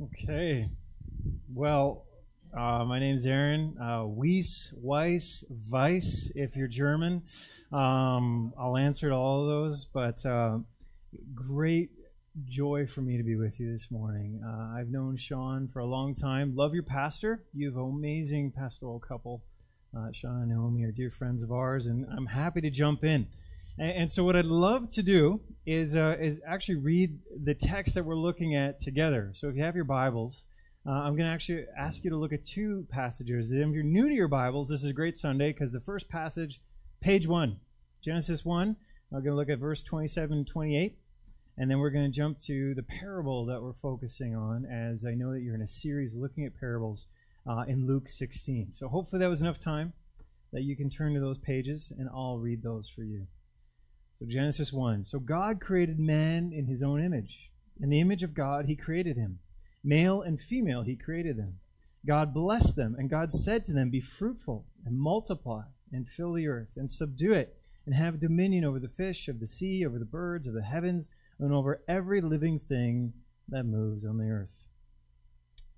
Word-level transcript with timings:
Okay. 0.00 0.66
Well, 1.52 2.04
uh, 2.56 2.84
my 2.84 3.00
name's 3.00 3.26
Aaron. 3.26 3.76
Uh, 3.78 4.04
Weiss, 4.06 4.72
Weiss, 4.80 5.44
Weiss, 5.72 6.30
if 6.36 6.54
you're 6.54 6.68
German. 6.68 7.24
Um, 7.72 8.52
I'll 8.56 8.76
answer 8.76 9.08
to 9.08 9.14
all 9.14 9.42
of 9.42 9.48
those, 9.48 9.84
but 9.84 10.24
uh, 10.24 10.58
great 11.34 11.90
joy 12.46 12.86
for 12.86 13.00
me 13.00 13.16
to 13.16 13.24
be 13.24 13.34
with 13.34 13.58
you 13.58 13.72
this 13.72 13.90
morning. 13.90 14.40
Uh, 14.46 14.78
I've 14.78 14.88
known 14.88 15.16
Sean 15.16 15.66
for 15.66 15.80
a 15.80 15.86
long 15.86 16.14
time. 16.14 16.54
Love 16.54 16.74
your 16.74 16.84
pastor. 16.84 17.42
You 17.52 17.66
have 17.66 17.76
an 17.76 17.82
amazing 17.82 18.52
pastoral 18.52 19.00
couple. 19.00 19.42
Uh, 19.96 20.12
Sean 20.12 20.42
and 20.42 20.50
Naomi 20.50 20.84
are 20.84 20.92
dear 20.92 21.10
friends 21.10 21.42
of 21.42 21.50
ours, 21.50 21.88
and 21.88 22.06
I'm 22.16 22.26
happy 22.26 22.60
to 22.60 22.70
jump 22.70 23.02
in. 23.02 23.26
And, 23.78 23.92
and 23.92 24.12
so, 24.12 24.24
what 24.24 24.36
I'd 24.36 24.44
love 24.44 24.90
to 24.90 25.02
do 25.02 25.40
is 25.66 25.96
uh, 25.96 26.16
is 26.20 26.40
actually 26.46 26.76
read 26.76 27.18
the 27.44 27.54
text 27.54 27.94
that 27.94 28.04
we're 28.04 28.16
looking 28.16 28.54
at 28.54 28.80
together. 28.80 29.32
So, 29.34 29.48
if 29.48 29.56
you 29.56 29.62
have 29.62 29.76
your 29.76 29.84
Bibles, 29.84 30.46
uh, 30.86 30.90
I'm 30.90 31.16
going 31.16 31.28
to 31.28 31.32
actually 31.32 31.66
ask 31.76 32.04
you 32.04 32.10
to 32.10 32.16
look 32.16 32.32
at 32.32 32.44
two 32.44 32.86
passages. 32.90 33.52
And 33.52 33.62
if 33.62 33.74
you're 33.74 33.84
new 33.84 34.08
to 34.08 34.14
your 34.14 34.28
Bibles, 34.28 34.68
this 34.70 34.82
is 34.82 34.90
a 34.90 34.94
great 34.94 35.16
Sunday 35.16 35.52
because 35.52 35.72
the 35.72 35.80
first 35.80 36.08
passage, 36.08 36.60
page 37.00 37.26
one, 37.26 37.60
Genesis 38.02 38.44
one. 38.44 38.76
I'm 39.10 39.22
going 39.24 39.32
to 39.32 39.36
look 39.36 39.48
at 39.48 39.58
verse 39.58 39.82
27 39.82 40.38
and 40.38 40.46
28. 40.46 40.98
And 41.56 41.70
then 41.70 41.78
we're 41.78 41.90
going 41.90 42.04
to 42.04 42.10
jump 42.16 42.38
to 42.40 42.74
the 42.74 42.82
parable 42.82 43.44
that 43.46 43.62
we're 43.62 43.72
focusing 43.72 44.36
on, 44.36 44.64
as 44.64 45.04
I 45.04 45.14
know 45.14 45.32
that 45.32 45.40
you're 45.40 45.54
in 45.54 45.62
a 45.62 45.66
series 45.66 46.14
looking 46.14 46.44
at 46.44 46.58
parables 46.58 47.08
uh, 47.46 47.64
in 47.66 47.86
Luke 47.86 48.08
16. 48.08 48.74
So 48.74 48.86
hopefully 48.88 49.20
that 49.20 49.28
was 49.28 49.42
enough 49.42 49.58
time 49.58 49.92
that 50.52 50.62
you 50.62 50.76
can 50.76 50.88
turn 50.88 51.14
to 51.14 51.20
those 51.20 51.38
pages, 51.38 51.92
and 51.98 52.08
I'll 52.14 52.38
read 52.38 52.62
those 52.62 52.88
for 52.88 53.02
you. 53.02 53.26
So, 54.18 54.26
Genesis 54.26 54.72
1. 54.72 55.04
So, 55.04 55.20
God 55.20 55.60
created 55.60 56.00
man 56.00 56.50
in 56.52 56.66
his 56.66 56.82
own 56.82 57.00
image. 57.00 57.52
In 57.80 57.88
the 57.88 58.00
image 58.00 58.24
of 58.24 58.34
God, 58.34 58.66
he 58.66 58.74
created 58.74 59.16
him. 59.16 59.38
Male 59.84 60.22
and 60.22 60.40
female, 60.40 60.82
he 60.82 60.96
created 60.96 61.36
them. 61.36 61.60
God 62.04 62.34
blessed 62.34 62.74
them, 62.74 62.96
and 62.98 63.08
God 63.08 63.30
said 63.30 63.62
to 63.64 63.72
them, 63.72 63.90
Be 63.90 64.00
fruitful, 64.00 64.66
and 64.84 64.98
multiply, 64.98 65.66
and 65.92 66.08
fill 66.08 66.32
the 66.32 66.48
earth, 66.48 66.72
and 66.76 66.90
subdue 66.90 67.32
it, 67.32 67.58
and 67.86 67.94
have 67.94 68.18
dominion 68.18 68.64
over 68.64 68.80
the 68.80 68.88
fish 68.88 69.28
of 69.28 69.38
the 69.38 69.46
sea, 69.46 69.86
over 69.86 70.00
the 70.00 70.04
birds 70.04 70.48
of 70.48 70.54
the 70.54 70.62
heavens, 70.62 71.08
and 71.38 71.52
over 71.52 71.80
every 71.86 72.20
living 72.20 72.58
thing 72.58 73.12
that 73.48 73.66
moves 73.66 74.04
on 74.04 74.18
the 74.18 74.30
earth. 74.30 74.64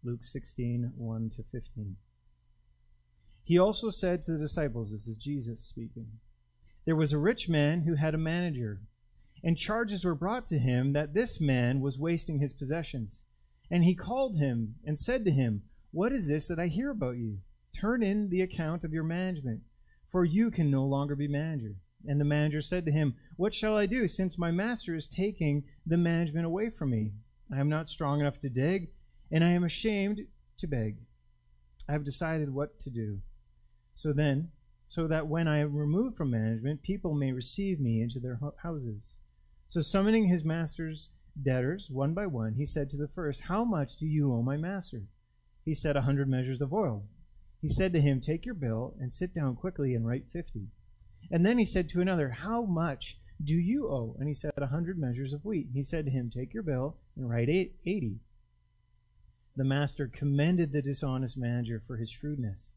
Luke 0.02 0.24
16, 0.24 0.94
1 0.96 1.30
to 1.36 1.42
15. 1.42 1.96
He 3.44 3.58
also 3.58 3.90
said 3.90 4.22
to 4.22 4.32
the 4.32 4.38
disciples, 4.38 4.92
This 4.92 5.06
is 5.06 5.18
Jesus 5.18 5.60
speaking. 5.60 6.20
There 6.86 6.96
was 6.96 7.12
a 7.12 7.18
rich 7.18 7.48
man 7.48 7.82
who 7.82 7.94
had 7.94 8.14
a 8.14 8.18
manager, 8.18 8.80
and 9.42 9.56
charges 9.56 10.04
were 10.04 10.14
brought 10.14 10.46
to 10.46 10.58
him 10.58 10.92
that 10.92 11.14
this 11.14 11.40
man 11.40 11.80
was 11.80 11.98
wasting 11.98 12.38
his 12.38 12.52
possessions. 12.52 13.24
And 13.70 13.84
he 13.84 13.94
called 13.94 14.36
him 14.36 14.76
and 14.84 14.98
said 14.98 15.24
to 15.24 15.30
him, 15.30 15.62
What 15.92 16.12
is 16.12 16.28
this 16.28 16.48
that 16.48 16.58
I 16.58 16.66
hear 16.66 16.90
about 16.90 17.16
you? 17.16 17.38
Turn 17.78 18.02
in 18.02 18.30
the 18.30 18.40
account 18.40 18.82
of 18.82 18.92
your 18.92 19.04
management, 19.04 19.60
for 20.10 20.24
you 20.24 20.50
can 20.50 20.70
no 20.70 20.84
longer 20.84 21.14
be 21.14 21.28
manager. 21.28 21.76
And 22.06 22.20
the 22.20 22.24
manager 22.24 22.60
said 22.60 22.86
to 22.86 22.92
him, 22.92 23.14
What 23.36 23.54
shall 23.54 23.76
I 23.76 23.86
do, 23.86 24.08
since 24.08 24.38
my 24.38 24.50
master 24.50 24.94
is 24.94 25.06
taking 25.06 25.64
the 25.86 25.98
management 25.98 26.46
away 26.46 26.70
from 26.70 26.90
me? 26.90 27.12
I 27.52 27.60
am 27.60 27.68
not 27.68 27.88
strong 27.88 28.20
enough 28.20 28.40
to 28.40 28.48
dig, 28.48 28.88
and 29.30 29.44
I 29.44 29.50
am 29.50 29.64
ashamed 29.64 30.20
to 30.58 30.66
beg. 30.66 30.96
I 31.88 31.92
have 31.92 32.04
decided 32.04 32.54
what 32.54 32.80
to 32.80 32.90
do. 32.90 33.20
So 33.94 34.12
then, 34.12 34.50
so 34.90 35.06
that 35.06 35.28
when 35.28 35.46
I 35.46 35.58
am 35.58 35.76
removed 35.76 36.16
from 36.16 36.32
management, 36.32 36.82
people 36.82 37.14
may 37.14 37.30
receive 37.30 37.78
me 37.78 38.02
into 38.02 38.18
their 38.18 38.40
houses. 38.64 39.16
So 39.68 39.80
summoning 39.80 40.26
his 40.26 40.44
master's 40.44 41.10
debtors 41.40 41.88
one 41.88 42.12
by 42.12 42.26
one, 42.26 42.54
he 42.54 42.66
said 42.66 42.90
to 42.90 42.96
the 42.96 43.06
first, 43.06 43.44
How 43.44 43.64
much 43.64 43.94
do 43.94 44.04
you 44.04 44.34
owe 44.34 44.42
my 44.42 44.56
master? 44.56 45.04
He 45.64 45.74
said, 45.74 45.96
A 45.96 46.02
hundred 46.02 46.28
measures 46.28 46.60
of 46.60 46.72
oil. 46.72 47.04
He 47.62 47.68
said 47.68 47.92
to 47.92 48.00
him, 48.00 48.20
Take 48.20 48.44
your 48.44 48.54
bill 48.54 48.96
and 48.98 49.12
sit 49.12 49.32
down 49.32 49.54
quickly 49.54 49.94
and 49.94 50.04
write 50.04 50.26
fifty. 50.26 50.66
And 51.30 51.46
then 51.46 51.58
he 51.58 51.64
said 51.64 51.88
to 51.90 52.00
another, 52.00 52.30
How 52.42 52.64
much 52.64 53.16
do 53.42 53.54
you 53.54 53.86
owe? 53.86 54.16
And 54.18 54.26
he 54.26 54.34
said, 54.34 54.54
A 54.56 54.66
hundred 54.66 54.98
measures 54.98 55.32
of 55.32 55.44
wheat. 55.44 55.68
He 55.72 55.84
said 55.84 56.04
to 56.06 56.10
him, 56.10 56.30
Take 56.30 56.52
your 56.52 56.64
bill 56.64 56.96
and 57.16 57.30
write 57.30 57.48
eighty. 57.48 58.18
The 59.54 59.64
master 59.64 60.10
commended 60.12 60.72
the 60.72 60.82
dishonest 60.82 61.38
manager 61.38 61.80
for 61.86 61.96
his 61.96 62.10
shrewdness. 62.10 62.72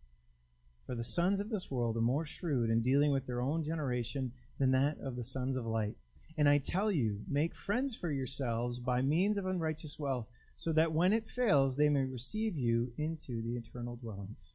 For 0.85 0.95
the 0.95 1.03
sons 1.03 1.39
of 1.39 1.49
this 1.49 1.71
world 1.71 1.95
are 1.95 2.01
more 2.01 2.25
shrewd 2.25 2.69
in 2.69 2.81
dealing 2.81 3.11
with 3.11 3.25
their 3.25 3.41
own 3.41 3.63
generation 3.63 4.33
than 4.59 4.71
that 4.71 4.97
of 5.01 5.15
the 5.15 5.23
sons 5.23 5.55
of 5.55 5.65
light. 5.65 5.95
And 6.37 6.49
I 6.49 6.57
tell 6.57 6.91
you, 6.91 7.21
make 7.29 7.55
friends 7.55 7.95
for 7.95 8.11
yourselves 8.11 8.79
by 8.79 9.01
means 9.01 9.37
of 9.37 9.45
unrighteous 9.45 9.97
wealth, 9.97 10.29
so 10.57 10.73
that 10.73 10.91
when 10.91 11.13
it 11.13 11.27
fails, 11.27 11.77
they 11.77 11.89
may 11.89 12.03
receive 12.03 12.57
you 12.57 12.91
into 12.97 13.41
the 13.41 13.55
eternal 13.55 13.95
dwellings. 13.95 14.53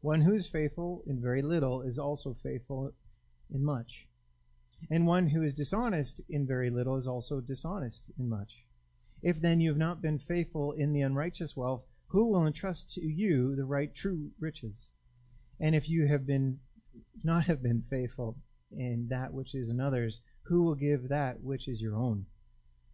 One 0.00 0.22
who 0.22 0.34
is 0.34 0.50
faithful 0.50 1.02
in 1.06 1.20
very 1.20 1.42
little 1.42 1.80
is 1.82 1.98
also 1.98 2.34
faithful 2.34 2.92
in 3.52 3.64
much. 3.64 4.08
And 4.90 5.06
one 5.06 5.28
who 5.28 5.42
is 5.42 5.54
dishonest 5.54 6.20
in 6.28 6.46
very 6.46 6.68
little 6.68 6.96
is 6.96 7.06
also 7.06 7.40
dishonest 7.40 8.10
in 8.18 8.28
much. 8.28 8.64
If 9.22 9.40
then 9.40 9.60
you 9.60 9.70
have 9.70 9.78
not 9.78 10.02
been 10.02 10.18
faithful 10.18 10.72
in 10.72 10.92
the 10.92 11.02
unrighteous 11.02 11.56
wealth, 11.56 11.84
who 12.08 12.26
will 12.26 12.44
entrust 12.44 12.92
to 12.94 13.06
you 13.06 13.54
the 13.54 13.64
right 13.64 13.94
true 13.94 14.32
riches? 14.40 14.90
And 15.62 15.76
if 15.76 15.88
you 15.88 16.08
have 16.08 16.26
been 16.26 16.58
not 17.22 17.46
have 17.46 17.62
been 17.62 17.80
faithful 17.80 18.36
in 18.70 19.06
that 19.10 19.32
which 19.32 19.54
is 19.54 19.70
another's, 19.70 20.20
who 20.46 20.64
will 20.64 20.74
give 20.74 21.08
that 21.08 21.40
which 21.40 21.68
is 21.68 21.80
your 21.80 21.96
own? 21.96 22.26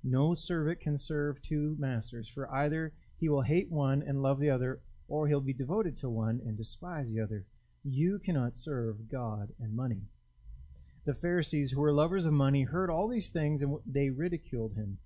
No 0.04 0.34
servant 0.34 0.80
can 0.80 0.98
serve 0.98 1.40
two 1.40 1.76
masters, 1.78 2.28
for 2.28 2.52
either 2.54 2.92
he 3.16 3.28
will 3.28 3.42
hate 3.42 3.70
one 3.70 4.02
and 4.06 4.22
love 4.22 4.38
the 4.38 4.50
other, 4.50 4.80
or 5.08 5.26
he'll 5.26 5.40
be 5.40 5.54
devoted 5.54 5.96
to 5.96 6.10
one 6.10 6.40
and 6.44 6.58
despise 6.58 7.12
the 7.12 7.22
other. 7.22 7.46
You 7.82 8.18
cannot 8.18 8.56
serve 8.56 9.10
God 9.10 9.48
and 9.58 9.74
money. 9.74 10.02
The 11.06 11.14
Pharisees, 11.14 11.70
who 11.70 11.80
were 11.80 11.92
lovers 11.92 12.26
of 12.26 12.34
money, 12.34 12.64
heard 12.64 12.90
all 12.90 13.08
these 13.08 13.30
things 13.30 13.62
and 13.62 13.78
they 13.86 14.10
ridiculed 14.10 14.74
him. 14.74 14.98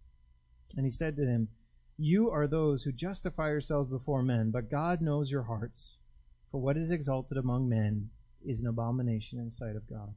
And 0.76 0.84
he 0.84 0.90
said 0.90 1.14
to 1.16 1.24
them, 1.24 1.48
You 1.96 2.28
are 2.28 2.48
those 2.48 2.82
who 2.82 2.92
justify 2.92 3.50
yourselves 3.50 3.88
before 3.88 4.22
men, 4.22 4.50
but 4.50 4.70
God 4.70 5.00
knows 5.00 5.30
your 5.30 5.44
hearts. 5.44 5.98
For 6.52 6.60
what 6.60 6.76
is 6.76 6.90
exalted 6.90 7.38
among 7.38 7.70
men 7.70 8.10
is 8.46 8.60
an 8.60 8.68
abomination 8.68 9.38
in 9.38 9.50
sight 9.50 9.74
of 9.74 9.88
God. 9.88 10.14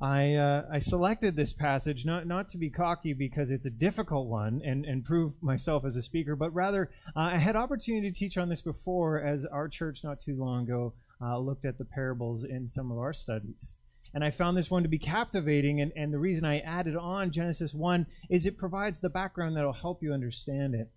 I, 0.00 0.34
uh, 0.34 0.62
I 0.72 0.78
selected 0.78 1.36
this 1.36 1.52
passage 1.52 2.06
not, 2.06 2.26
not 2.26 2.48
to 2.50 2.58
be 2.58 2.70
cocky 2.70 3.12
because 3.12 3.50
it's 3.50 3.66
a 3.66 3.70
difficult 3.70 4.28
one 4.28 4.62
and, 4.64 4.86
and 4.86 5.04
prove 5.04 5.42
myself 5.42 5.84
as 5.84 5.94
a 5.94 6.00
speaker, 6.00 6.34
but 6.34 6.54
rather 6.54 6.90
uh, 7.14 7.20
I 7.20 7.38
had 7.38 7.54
opportunity 7.54 8.10
to 8.10 8.18
teach 8.18 8.38
on 8.38 8.48
this 8.48 8.62
before 8.62 9.22
as 9.22 9.44
our 9.44 9.68
church 9.68 10.02
not 10.02 10.18
too 10.18 10.36
long 10.36 10.62
ago 10.64 10.94
uh, 11.20 11.38
looked 11.38 11.66
at 11.66 11.76
the 11.76 11.84
parables 11.84 12.42
in 12.42 12.66
some 12.66 12.90
of 12.90 12.96
our 12.96 13.12
studies. 13.12 13.80
And 14.14 14.24
I 14.24 14.30
found 14.30 14.56
this 14.56 14.70
one 14.70 14.82
to 14.84 14.88
be 14.88 14.98
captivating, 14.98 15.82
and, 15.82 15.92
and 15.94 16.14
the 16.14 16.18
reason 16.18 16.46
I 16.46 16.60
added 16.60 16.96
on 16.96 17.30
Genesis 17.30 17.74
1 17.74 18.06
is 18.30 18.46
it 18.46 18.56
provides 18.56 19.00
the 19.00 19.10
background 19.10 19.54
that 19.56 19.66
will 19.66 19.74
help 19.74 20.02
you 20.02 20.14
understand 20.14 20.74
it. 20.74 20.90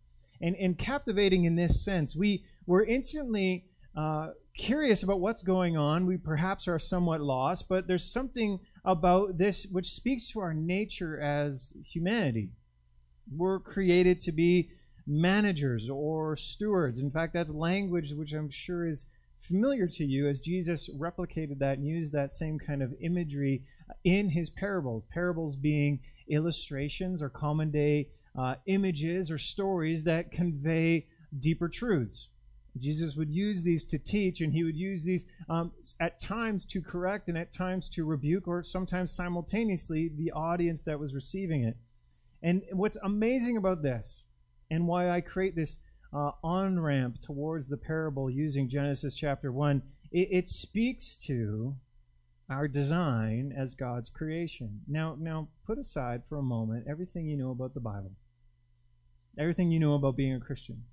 And, 0.43 0.57
and 0.57 0.77
captivating 0.77 1.45
in 1.45 1.55
this 1.55 1.83
sense, 1.83 2.17
we 2.17 2.43
were 2.67 2.83
instantly 2.83 3.63
uh, 3.95 4.31
curious 4.53 5.01
about 5.01 5.21
what's 5.21 5.41
going 5.41 5.77
on. 5.77 6.05
We 6.05 6.17
perhaps 6.17 6.67
are 6.67 6.77
somewhat 6.77 7.21
lost, 7.21 7.69
but 7.69 7.87
there's 7.87 8.03
something 8.03 8.59
about 8.83 9.37
this 9.37 9.65
which 9.71 9.89
speaks 9.89 10.29
to 10.31 10.41
our 10.41 10.53
nature 10.53 11.17
as 11.17 11.73
humanity. 11.89 12.49
We're 13.33 13.59
created 13.59 14.19
to 14.21 14.33
be 14.33 14.71
managers 15.07 15.89
or 15.89 16.35
stewards. 16.35 16.99
In 16.99 17.09
fact, 17.09 17.33
that's 17.33 17.53
language 17.53 18.11
which 18.11 18.33
I'm 18.33 18.49
sure 18.49 18.85
is 18.85 19.05
familiar 19.39 19.87
to 19.87 20.05
you 20.05 20.27
as 20.27 20.41
Jesus 20.41 20.89
replicated 20.89 21.59
that 21.59 21.77
and 21.77 21.87
used 21.87 22.11
that 22.11 22.33
same 22.33 22.59
kind 22.59 22.83
of 22.83 22.93
imagery 22.99 23.61
in 24.03 24.31
his 24.31 24.49
parables. 24.49 25.05
Parables 25.09 25.55
being 25.55 26.01
illustrations 26.27 27.21
or 27.21 27.29
common 27.29 27.71
day 27.71 28.09
uh, 28.37 28.55
images 28.65 29.31
or 29.31 29.37
stories 29.37 30.03
that 30.05 30.31
convey 30.31 31.07
deeper 31.37 31.69
truths. 31.69 32.29
Jesus 32.77 33.15
would 33.15 33.29
use 33.29 33.63
these 33.63 33.85
to 33.85 33.99
teach, 33.99 34.41
and 34.41 34.53
he 34.53 34.63
would 34.63 34.75
use 34.75 35.03
these 35.03 35.25
um, 35.47 35.71
at 35.99 36.19
times 36.19 36.65
to 36.65 36.81
correct 36.81 37.29
and 37.29 37.37
at 37.37 37.51
times 37.51 37.87
to 37.89 38.03
rebuke, 38.03 38.47
or 38.47 38.63
sometimes 38.63 39.11
simultaneously 39.11 40.09
the 40.15 40.31
audience 40.31 40.83
that 40.83 40.99
was 40.99 41.13
receiving 41.13 41.63
it. 41.63 41.77
And 42.41 42.63
what's 42.71 42.97
amazing 43.03 43.57
about 43.57 43.83
this, 43.83 44.23
and 44.71 44.87
why 44.87 45.11
I 45.11 45.21
create 45.21 45.55
this 45.55 45.79
uh, 46.11 46.31
on 46.43 46.79
ramp 46.79 47.19
towards 47.21 47.69
the 47.69 47.77
parable 47.77 48.29
using 48.29 48.67
Genesis 48.67 49.15
chapter 49.15 49.51
1, 49.51 49.83
it, 50.11 50.27
it 50.31 50.47
speaks 50.47 51.15
to 51.27 51.75
our 52.49 52.67
design 52.67 53.53
as 53.55 53.73
God's 53.73 54.09
creation. 54.09 54.81
Now, 54.87 55.15
now, 55.19 55.49
put 55.65 55.77
aside 55.77 56.23
for 56.27 56.37
a 56.37 56.43
moment 56.43 56.85
everything 56.87 57.27
you 57.27 57.37
know 57.37 57.51
about 57.51 57.73
the 57.73 57.79
Bible, 57.79 58.11
everything 59.37 59.71
you 59.71 59.79
know 59.79 59.93
about 59.93 60.15
being 60.15 60.33
a 60.33 60.39
Christian 60.39 60.83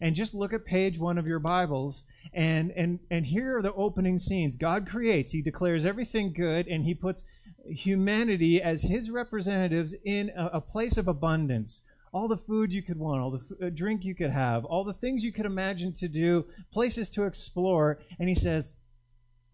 and 0.00 0.14
just 0.14 0.34
look 0.34 0.52
at 0.52 0.64
page 0.64 0.98
one 0.98 1.18
of 1.18 1.26
your 1.26 1.40
Bibles 1.40 2.04
and 2.32 2.70
and 2.72 3.00
and 3.10 3.26
here 3.26 3.58
are 3.58 3.62
the 3.62 3.72
opening 3.74 4.18
scenes. 4.18 4.56
God 4.56 4.86
creates, 4.86 5.32
He 5.32 5.42
declares 5.42 5.84
everything 5.84 6.32
good, 6.32 6.66
and 6.68 6.84
He 6.84 6.94
puts 6.94 7.24
humanity 7.68 8.62
as 8.62 8.84
His 8.84 9.10
representatives 9.10 9.94
in 10.04 10.30
a, 10.36 10.46
a 10.54 10.60
place 10.60 10.96
of 10.96 11.08
abundance. 11.08 11.82
all 12.12 12.28
the 12.28 12.36
food 12.36 12.72
you 12.72 12.82
could 12.82 12.98
want, 12.98 13.22
all 13.22 13.30
the 13.30 13.66
uh, 13.66 13.70
drink 13.70 14.04
you 14.04 14.14
could 14.14 14.30
have, 14.30 14.64
all 14.64 14.84
the 14.84 14.92
things 14.92 15.24
you 15.24 15.32
could 15.32 15.46
imagine 15.46 15.92
to 15.92 16.08
do, 16.08 16.46
places 16.72 17.08
to 17.10 17.24
explore. 17.24 18.00
And 18.18 18.28
he 18.28 18.34
says, 18.34 18.74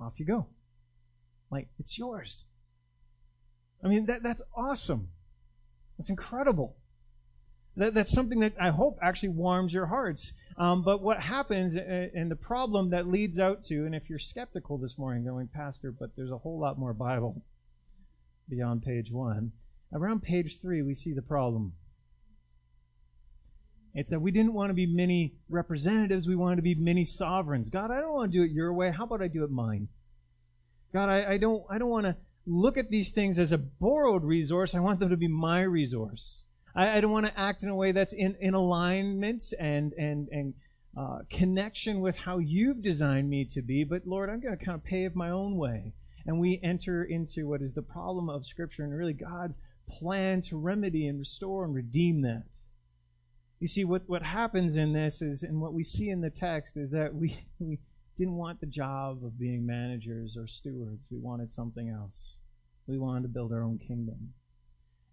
off 0.00 0.18
you 0.18 0.26
go. 0.26 0.46
Like, 1.50 1.68
it's 1.78 1.98
yours. 1.98 2.46
I 3.84 3.88
mean, 3.88 4.06
that, 4.06 4.22
that's 4.22 4.42
awesome. 4.56 5.10
That's 5.98 6.10
incredible. 6.10 6.76
That, 7.76 7.94
that's 7.94 8.12
something 8.12 8.40
that 8.40 8.55
I 8.58 8.70
hope 8.70 8.99
actually 9.02 9.28
warms 9.31 9.75
your 9.75 9.87
hearts. 9.87 10.32
Um, 10.56 10.82
but 10.82 11.02
what 11.02 11.20
happens, 11.20 11.76
uh, 11.76 12.08
and 12.14 12.31
the 12.31 12.37
problem 12.37 12.90
that 12.90 13.06
leads 13.06 13.38
out 13.38 13.62
to, 13.64 13.84
and 13.84 13.94
if 13.94 14.08
you're 14.08 14.19
skeptical 14.19 14.78
this 14.78 14.96
morning, 14.96 15.25
going, 15.25 15.49
Pastor, 15.49 15.90
but 15.93 16.17
there's 16.17 16.31
a 16.31 16.38
whole 16.38 16.58
lot 16.58 16.78
more 16.78 16.94
Bible 16.94 17.43
beyond 18.49 18.82
page 18.82 19.12
one. 19.12 19.52
Around 19.93 20.23
page 20.23 20.61
three, 20.61 20.81
we 20.82 20.94
see 20.94 21.12
the 21.12 21.23
problem. 21.23 21.75
It's 23.94 24.11
that 24.11 24.20
we 24.20 24.31
didn't 24.31 24.55
want 24.55 24.70
to 24.70 24.75
be 24.75 24.87
many 24.87 25.34
representatives, 25.49 26.28
we 26.28 26.37
wanted 26.37 26.56
to 26.56 26.62
be 26.62 26.75
many 26.75 27.05
sovereigns. 27.05 27.70
God, 27.70 27.90
I 27.90 28.00
don't 28.00 28.12
want 28.12 28.32
to 28.32 28.38
do 28.38 28.44
it 28.44 28.50
your 28.50 28.73
way. 28.73 28.90
How 28.90 29.05
about 29.05 29.23
I 29.23 29.28
do 29.28 29.44
it 29.44 29.50
mine? 29.50 29.88
God, 30.93 31.08
I, 31.08 31.32
I 31.32 31.38
don't 31.38 31.64
I 31.69 31.78
don't 31.78 31.90
want 31.90 32.06
to 32.06 32.17
look 32.46 32.78
at 32.78 32.90
these 32.90 33.11
things 33.11 33.38
as 33.38 33.52
a 33.52 33.58
borrowed 33.58 34.23
resource. 34.23 34.75
I 34.75 34.81
want 34.81 35.00
them 35.00 35.11
to 35.11 35.17
be 35.17 35.28
my 35.28 35.62
resource. 35.62 36.45
I, 36.76 36.99
I 36.99 37.00
don't 37.00 37.11
want 37.11 37.26
to 37.26 37.38
act 37.38 37.62
in 37.62 37.70
a 37.70 37.75
way 37.75 37.93
that's 37.93 38.12
in, 38.12 38.37
in 38.40 38.55
alignment 38.55 39.43
and 39.58 39.93
and 39.94 40.28
and 40.28 40.55
uh, 40.96 41.19
connection 41.31 42.00
with 42.00 42.20
how 42.20 42.38
you've 42.38 42.82
designed 42.82 43.28
me 43.28 43.44
to 43.44 43.62
be. 43.62 43.84
But 43.84 44.06
Lord, 44.06 44.31
I'm 44.31 44.40
going 44.40 44.56
to 44.56 44.64
kind 44.64 44.76
of 44.76 44.84
pave 44.84 45.14
my 45.14 45.31
own 45.31 45.56
way. 45.56 45.93
And 46.26 46.40
we 46.40 46.58
enter 46.62 47.05
into 47.05 47.46
what 47.46 47.62
is 47.62 47.75
the 47.75 47.82
problem 47.82 48.28
of 48.28 48.46
Scripture 48.46 48.82
and 48.82 48.96
really 48.96 49.12
God's 49.12 49.58
plan 49.88 50.40
to 50.43 50.56
remedy 50.56 51.06
and 51.06 51.19
restore 51.19 51.64
and 51.64 51.75
redeem 51.75 52.23
that. 52.23 52.46
You 53.61 53.69
see, 53.69 53.84
what, 53.84 54.02
what 54.06 54.23
happens 54.23 54.76
in 54.76 54.93
this 54.93 55.23
is, 55.23 55.43
and 55.43 55.61
what 55.61 55.73
we 55.73 55.84
see 55.84 56.11
in 56.11 56.20
the 56.20 56.31
text 56.31 56.76
is 56.76 56.90
that 56.90 57.14
we, 57.14 57.37
we 57.58 57.78
didn't 58.17 58.37
want 58.37 58.61
the 58.61 58.67
job 58.67 59.25
of 59.25 59.38
being 59.38 59.67
managers 59.67 60.37
or 60.37 60.46
stewards. 60.46 61.08
We 61.11 61.19
wanted 61.19 61.50
something 61.50 61.88
else. 61.88 62.38
We 62.87 62.99
wanted 62.99 63.23
to 63.23 63.28
build 63.28 63.52
our 63.52 63.62
own 63.62 63.78
kingdom. 63.78 64.34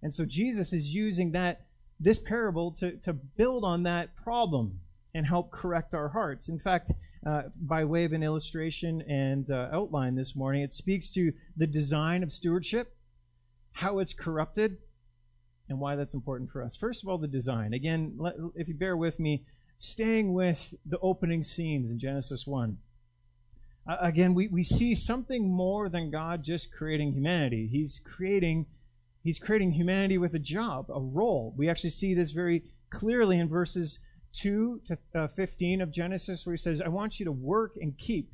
And 0.03 0.13
so 0.13 0.25
Jesus 0.25 0.73
is 0.73 0.93
using 0.93 1.31
that 1.31 1.61
this 1.99 2.19
parable 2.19 2.71
to, 2.73 2.97
to 2.97 3.13
build 3.13 3.63
on 3.63 3.83
that 3.83 4.15
problem 4.15 4.79
and 5.15 5.25
help 5.25 5.51
correct 5.51 5.95
our 5.95 6.09
hearts. 6.09 6.49
In 6.49 6.59
fact, 6.59 6.91
uh, 7.25 7.43
by 7.59 7.85
way 7.85 8.03
of 8.03 8.11
an 8.11 8.21
illustration 8.21 9.01
and 9.07 9.49
uh, 9.49 9.69
outline 9.71 10.15
this 10.15 10.35
morning, 10.35 10.61
it 10.61 10.73
speaks 10.73 11.09
to 11.11 11.31
the 11.55 11.65
design 11.65 12.21
of 12.21 12.31
stewardship, 12.31 12.97
how 13.73 13.99
it's 13.99 14.13
corrupted, 14.13 14.77
and 15.69 15.79
why 15.79 15.95
that's 15.95 16.13
important 16.13 16.49
for 16.49 16.61
us. 16.61 16.75
First 16.75 17.01
of 17.03 17.09
all, 17.09 17.17
the 17.17 17.27
design. 17.27 17.73
Again, 17.73 18.15
let, 18.17 18.35
if 18.55 18.67
you 18.67 18.73
bear 18.73 18.97
with 18.97 19.19
me, 19.19 19.43
staying 19.77 20.33
with 20.33 20.75
the 20.85 20.99
opening 20.99 21.43
scenes 21.43 21.89
in 21.89 21.99
Genesis 21.99 22.45
1. 22.45 22.77
Uh, 23.87 23.97
again, 24.01 24.33
we, 24.33 24.47
we 24.47 24.63
see 24.63 24.93
something 24.95 25.49
more 25.49 25.87
than 25.87 26.11
God 26.11 26.43
just 26.43 26.73
creating 26.73 27.13
humanity. 27.13 27.69
He's 27.71 28.01
creating 28.03 28.65
He's 29.23 29.39
creating 29.39 29.71
humanity 29.71 30.17
with 30.17 30.33
a 30.33 30.39
job, 30.39 30.87
a 30.89 30.99
role. 30.99 31.53
We 31.57 31.69
actually 31.69 31.91
see 31.91 32.13
this 32.13 32.31
very 32.31 32.63
clearly 32.89 33.39
in 33.39 33.47
verses 33.47 33.99
2 34.33 34.81
to 34.85 34.97
uh, 35.15 35.27
15 35.27 35.81
of 35.81 35.91
Genesis, 35.91 36.45
where 36.45 36.53
he 36.53 36.57
says, 36.57 36.81
I 36.81 36.89
want 36.89 37.19
you 37.19 37.25
to 37.25 37.31
work 37.31 37.75
and 37.79 37.97
keep. 37.97 38.31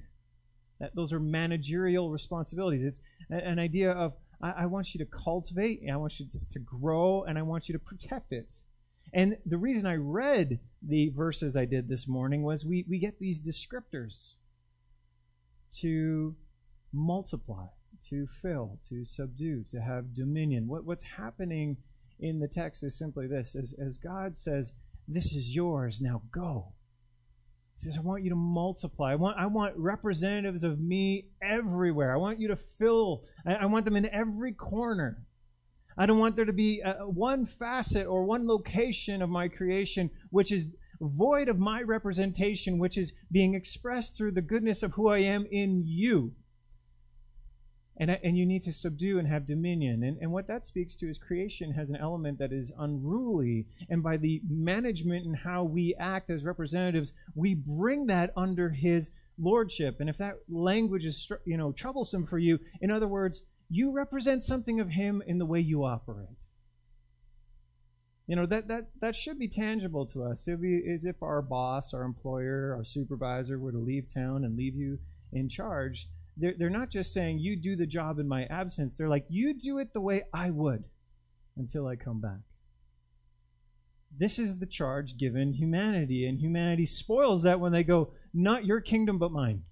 That, 0.80 0.96
those 0.96 1.14
are 1.14 1.20
managerial 1.20 2.10
responsibilities. 2.10 2.84
It's 2.84 3.02
an 3.30 3.60
idea 3.60 3.92
of, 3.92 4.16
I, 4.42 4.52
I 4.52 4.66
want 4.66 4.96
you 4.96 4.98
to 5.00 5.06
cultivate, 5.06 5.82
I 5.92 5.96
want 5.98 6.20
you 6.20 6.26
to, 6.26 6.50
to 6.50 6.60
grow, 6.60 7.24
and 7.24 7.38
I 7.38 7.44
want 7.44 7.70
you 7.70 7.74
to 7.74 7.80
protect 7.80 8.32
it. 8.32 8.56
And 9.14 9.38
the 9.46 9.58
reason 9.58 9.88
I 9.88 9.96
read 9.96 10.60
the 10.82 11.10
verses 11.10 11.56
I 11.56 11.66
did 11.66 11.88
this 11.88 12.08
morning 12.08 12.44
was 12.44 12.66
we, 12.66 12.86
we 12.88 12.98
get 12.98 13.20
these 13.20 13.42
descriptors 13.42 14.36
to 15.80 16.36
multiply 16.92 17.68
to 18.10 18.28
fill, 18.28 18.80
to 18.90 19.04
subdue, 19.04 19.63
to 19.72 19.81
have 19.81 20.13
dominion. 20.13 20.68
What, 20.68 20.86
what's 20.86 21.04
happening 21.18 21.78
in 22.19 22.40
the 22.40 22.48
text 22.48 22.84
is 22.84 22.98
simply 22.98 23.28
this 23.28 23.56
as, 23.56 23.74
as 23.74 23.98
God 23.98 24.38
says, 24.38 24.74
This 25.07 25.34
is 25.34 25.56
yours, 25.56 26.01
now 26.01 26.22
go. 26.31 26.74
He 27.75 27.86
says, 27.86 27.98
I 27.98 28.01
want 28.01 28.24
you 28.24 28.30
to 28.30 28.36
multiply. 28.36 29.13
I 29.13 29.16
want, 29.16 29.38
I 29.38 29.46
want 29.46 29.78
representatives 29.78 30.66
of 30.66 30.80
me 30.80 31.28
everywhere. 31.42 32.13
I 32.13 32.18
want 32.18 32.40
you 32.40 32.50
to 32.50 32.57
fill, 32.57 33.24
I, 33.46 33.56
I 33.56 33.66
want 33.68 33.86
them 33.86 33.96
in 33.96 34.10
every 34.13 34.52
corner. 34.52 35.24
I 35.98 36.06
don't 36.06 36.19
want 36.19 36.36
there 36.36 36.45
to 36.45 36.54
be 36.54 36.81
a, 36.81 37.10
one 37.10 37.45
facet 37.45 38.07
or 38.07 38.24
one 38.24 38.48
location 38.48 39.22
of 39.22 39.30
my 39.30 39.48
creation 39.48 40.12
which 40.30 40.52
is 40.52 40.72
void 41.02 41.48
of 41.48 41.60
my 41.60 41.81
representation, 41.81 42.78
which 42.78 42.98
is 42.98 43.13
being 43.31 43.54
expressed 43.54 44.18
through 44.18 44.31
the 44.31 44.42
goodness 44.42 44.84
of 44.84 44.94
who 44.94 45.07
I 45.07 45.19
am 45.19 45.45
in 45.50 45.84
you. 45.86 46.34
And, 48.00 48.12
and 48.24 48.38
you 48.38 48.46
need 48.46 48.62
to 48.62 48.72
subdue 48.72 49.19
and 49.19 49.28
have 49.28 49.46
dominion. 49.46 50.04
And, 50.04 50.18
and 50.22 50.31
what 50.31 50.48
that 50.48 50.66
speaks 50.66 50.96
to 50.96 51.10
is 51.10 51.18
creation 51.18 51.74
has 51.74 51.90
an 51.90 51.98
element 51.98 52.40
that 52.40 52.54
is 52.54 52.72
unruly. 52.80 53.66
And 53.90 54.01
by 54.01 54.16
the 54.16 54.42
management 54.50 55.25
and 55.25 55.38
how 55.40 55.63
we 55.63 55.96
act 56.00 56.30
as 56.30 56.46
representatives, 56.46 57.12
we 57.36 57.56
bring 57.56 58.07
that 58.07 58.31
under 58.38 58.69
his 58.69 59.12
lordship. 59.38 60.00
And 60.00 60.10
if 60.10 60.18
that 60.18 60.36
language 60.48 61.06
is 61.06 61.30
you 61.46 61.57
know 61.57 61.74
troublesome 61.74 62.25
for 62.25 62.38
you, 62.38 62.60
in 62.80 62.90
other 62.90 63.07
words, 63.07 63.44
you 63.69 63.92
represent 63.92 64.44
something 64.44 64.80
of 64.80 64.92
him 64.92 65.22
in 65.28 65.38
the 65.38 65.45
way 65.45 65.60
you 65.60 65.84
operate. 65.84 66.38
You 68.28 68.36
know, 68.36 68.45
that, 68.45 68.68
that, 68.68 68.90
that 69.02 69.16
should 69.16 69.40
be 69.40 69.48
tangible 69.48 70.06
to 70.07 70.24
us. 70.24 70.48
It 70.48 70.52
would 70.52 70.62
be 70.62 70.84
as 70.94 71.04
if 71.04 71.24
our 71.24 71.42
boss, 71.42 71.95
our 71.95 72.04
employer, 72.04 72.75
our 72.78 72.84
supervisor 72.84 73.57
were 73.57 73.72
to 73.72 73.80
leave 73.80 74.13
town 74.13 74.44
and 74.44 74.56
leave 74.56 74.75
you 74.75 75.00
in 75.34 75.50
charge 75.50 76.07
they're, 76.40 76.54
they're 76.58 76.70
not 76.70 76.90
just 76.90 77.14
saying, 77.14 77.40
you 77.40 77.56
do 77.56 77.76
the 77.76 77.86
job 77.86 78.20
in 78.20 78.28
my 78.28 78.46
absence. 78.46 78.96
They're 78.96 79.10
like, 79.10 79.26
you 79.30 79.54
do 79.54 79.78
it 79.78 79.94
the 79.94 80.02
way 80.02 80.24
I 80.34 80.50
would 80.50 80.86
until 81.56 81.88
I 81.88 81.96
come 81.96 82.22
back. 82.22 82.40
This 84.16 84.40
is 84.40 84.60
the 84.60 84.66
charge 84.66 85.18
given 85.18 85.54
humanity, 85.54 86.26
and 86.26 86.40
humanity 86.40 86.86
spoils 86.86 87.44
that 87.44 87.60
when 87.60 87.72
they 87.72 87.84
go, 87.84 88.12
not 88.34 88.66
your 88.66 88.82
kingdom, 88.82 89.20
but 89.20 89.32
mine. 89.32 89.64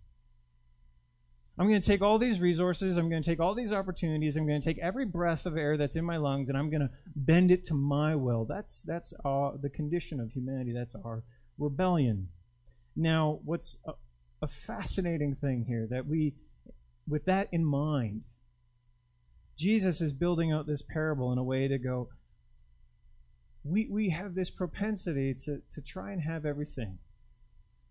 I'm 1.58 1.68
going 1.68 1.82
to 1.82 1.88
take 1.88 2.04
all 2.04 2.20
these 2.20 2.40
resources, 2.40 2.98
I'm 2.98 3.10
going 3.10 3.24
to 3.24 3.30
take 3.30 3.40
all 3.40 3.56
these 3.56 3.74
opportunities, 3.74 4.38
I'm 4.38 4.46
going 4.46 4.62
to 4.62 4.66
take 4.66 4.78
every 4.78 5.06
breath 5.06 5.48
of 5.48 5.58
air 5.58 5.76
that's 5.76 5.96
in 5.96 6.06
my 6.06 6.18
lungs, 6.18 6.50
and 6.50 6.58
I'm 6.58 6.70
going 6.70 6.82
to 6.82 6.92
bend 7.16 7.50
it 7.50 7.64
to 7.66 7.74
my 7.74 8.16
will. 8.16 8.46
That's, 8.46 8.84
that's 8.84 9.12
our, 9.26 9.58
the 9.60 9.70
condition 9.70 10.20
of 10.20 10.34
humanity. 10.34 10.72
That's 10.72 10.94
our 11.04 11.24
rebellion. 11.58 12.28
Now, 12.96 13.40
what's 13.44 13.78
a, 13.88 13.94
a 14.40 14.48
fascinating 14.48 15.34
thing 15.34 15.66
here 15.68 15.88
that 15.90 16.06
we 16.06 16.36
with 17.08 17.26
that 17.26 17.48
in 17.52 17.66
mind, 17.66 18.24
Jesus 19.58 20.02
is 20.02 20.14
building 20.14 20.52
out 20.52 20.68
this 20.68 20.82
parable 20.82 21.32
in 21.32 21.38
a 21.38 21.44
way 21.44 21.68
to 21.68 21.78
go, 21.78 22.10
we, 23.64 23.88
we 23.90 24.10
have 24.10 24.36
this 24.36 24.50
propensity 24.50 25.34
to, 25.46 25.62
to 25.72 25.82
try 25.82 26.12
and 26.12 26.22
have 26.22 26.46
everything. 26.46 27.00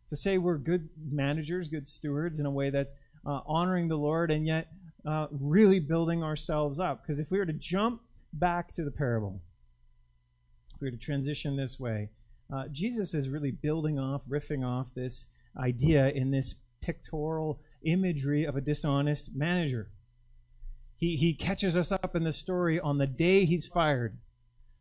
To 0.09 0.17
say 0.17 0.39
we're 0.39 0.59
good 0.59 0.89
managers, 1.11 1.69
good 1.69 1.89
stewards 1.89 2.39
in 2.39 2.47
a 2.47 2.51
way 2.51 2.71
that's 2.71 2.93
uh, 3.27 3.41
honoring 3.47 3.89
the 3.89 3.97
Lord 3.97 4.31
and 4.31 4.47
yet 4.47 4.69
uh, 5.05 5.27
really 5.31 5.81
building 5.81 6.23
ourselves 6.23 6.79
up. 6.79 7.03
Because 7.03 7.19
if 7.19 7.31
we 7.31 7.39
were 7.39 7.47
to 7.47 7.53
jump 7.53 8.03
back 8.33 8.73
to 8.75 8.85
the 8.85 8.93
parable, 8.93 9.41
if 10.75 10.81
we 10.81 10.87
were 10.87 10.93
to 10.93 10.97
transition 10.97 11.57
this 11.57 11.81
way, 11.81 12.11
uh, 12.53 12.69
Jesus 12.71 13.13
is 13.13 13.29
really 13.29 13.51
building 13.51 13.99
off, 13.99 14.23
riffing 14.29 14.65
off 14.65 14.95
this 14.95 15.27
idea 15.59 16.11
in 16.11 16.31
this 16.31 16.57
pictorial 16.81 17.61
imagery 17.91 18.45
of 18.45 18.57
a 18.57 18.61
dishonest 18.61 19.35
manager. 19.35 19.89
He, 20.99 21.17
he 21.17 21.35
catches 21.35 21.77
us 21.77 21.93
up 21.93 22.17
in 22.17 22.25
the 22.25 22.33
story 22.33 22.81
on 22.81 22.99
the 22.99 23.07
day 23.07 23.45
he's 23.45 23.67
fired. 23.67 24.19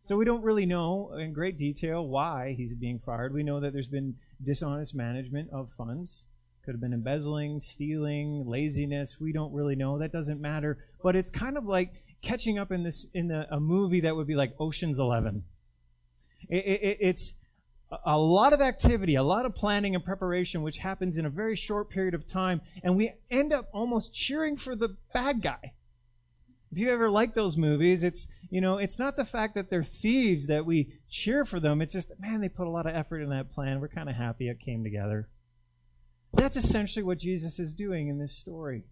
So 0.05 0.15
we 0.15 0.25
don't 0.25 0.43
really 0.43 0.65
know 0.65 1.13
in 1.13 1.33
great 1.33 1.57
detail 1.57 2.07
why 2.07 2.53
he's 2.55 2.75
being 2.75 2.99
fired. 2.99 3.33
We 3.33 3.43
know 3.43 3.59
that 3.59 3.73
there's 3.73 3.87
been 3.87 4.15
dishonest 4.41 4.93
management 4.93 5.49
of 5.51 5.71
funds. 5.71 6.25
Could 6.63 6.75
have 6.75 6.81
been 6.81 6.93
embezzling, 6.93 7.59
stealing, 7.59 8.45
laziness. 8.47 9.17
We 9.19 9.31
don't 9.31 9.53
really 9.53 9.75
know. 9.75 9.97
That 9.97 10.11
doesn't 10.11 10.39
matter. 10.39 10.77
But 11.03 11.15
it's 11.15 11.29
kind 11.29 11.57
of 11.57 11.65
like 11.65 12.01
catching 12.21 12.57
up 12.57 12.71
in 12.71 12.83
this 12.83 13.07
in 13.13 13.31
a, 13.31 13.47
a 13.51 13.59
movie 13.59 14.01
that 14.01 14.15
would 14.15 14.27
be 14.27 14.35
like 14.35 14.53
Ocean's 14.59 14.99
Eleven. 14.99 15.43
It, 16.49 16.65
it, 16.65 16.97
it's 16.99 17.35
a 18.05 18.17
lot 18.17 18.53
of 18.53 18.61
activity, 18.61 19.15
a 19.15 19.23
lot 19.23 19.45
of 19.45 19.53
planning 19.53 19.95
and 19.95 20.03
preparation, 20.03 20.61
which 20.61 20.79
happens 20.79 21.17
in 21.17 21.25
a 21.25 21.29
very 21.29 21.55
short 21.55 21.89
period 21.89 22.13
of 22.13 22.25
time, 22.25 22.61
and 22.83 22.95
we 22.95 23.13
end 23.29 23.53
up 23.53 23.69
almost 23.73 24.13
cheering 24.13 24.57
for 24.57 24.75
the 24.75 24.97
bad 25.13 25.41
guy. 25.41 25.73
If 26.71 26.79
you 26.79 26.91
ever 26.91 27.09
like 27.09 27.35
those 27.35 27.55
movies, 27.55 28.03
it's 28.03 28.27
you 28.49 28.59
know, 28.59 28.77
it's 28.77 28.99
not 28.99 29.15
the 29.15 29.25
fact 29.25 29.55
that 29.55 29.69
they're 29.69 29.83
thieves 29.83 30.47
that 30.47 30.65
we 30.65 30.93
cheer 31.09 31.45
for 31.45 31.59
them. 31.59 31.81
It's 31.81 31.93
just, 31.93 32.19
man, 32.19 32.41
they 32.41 32.49
put 32.49 32.67
a 32.67 32.71
lot 32.71 32.85
of 32.85 32.95
effort 32.95 33.21
in 33.21 33.29
that 33.29 33.51
plan. 33.51 33.79
We're 33.79 33.87
kind 33.87 34.09
of 34.09 34.15
happy 34.15 34.49
it 34.49 34.59
came 34.59 34.83
together. 34.83 35.29
That's 36.33 36.57
essentially 36.57 37.03
what 37.03 37.19
Jesus 37.19 37.59
is 37.59 37.73
doing 37.73 38.07
in 38.07 38.17
this 38.17 38.35
story. 38.35 38.83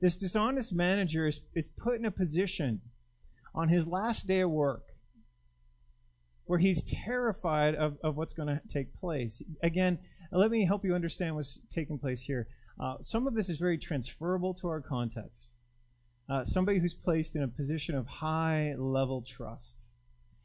This 0.00 0.16
dishonest 0.16 0.72
manager 0.72 1.26
is, 1.26 1.42
is 1.54 1.68
put 1.68 1.96
in 1.96 2.04
a 2.04 2.10
position 2.10 2.80
on 3.54 3.68
his 3.68 3.86
last 3.86 4.26
day 4.26 4.40
of 4.40 4.50
work 4.50 4.82
where 6.52 6.58
he's 6.58 6.82
terrified 6.82 7.74
of, 7.74 7.96
of 8.04 8.18
what's 8.18 8.34
going 8.34 8.46
to 8.46 8.60
take 8.68 8.92
place. 9.00 9.42
Again, 9.62 9.98
let 10.30 10.50
me 10.50 10.66
help 10.66 10.84
you 10.84 10.94
understand 10.94 11.34
what's 11.34 11.58
taking 11.70 11.98
place 11.98 12.24
here. 12.24 12.46
Uh, 12.78 12.96
some 13.00 13.26
of 13.26 13.32
this 13.32 13.48
is 13.48 13.58
very 13.58 13.78
transferable 13.78 14.52
to 14.52 14.68
our 14.68 14.82
context. 14.82 15.48
Uh, 16.28 16.44
somebody 16.44 16.78
who's 16.78 16.92
placed 16.92 17.34
in 17.34 17.42
a 17.42 17.48
position 17.48 17.94
of 17.94 18.06
high 18.06 18.74
level 18.76 19.22
trust, 19.22 19.84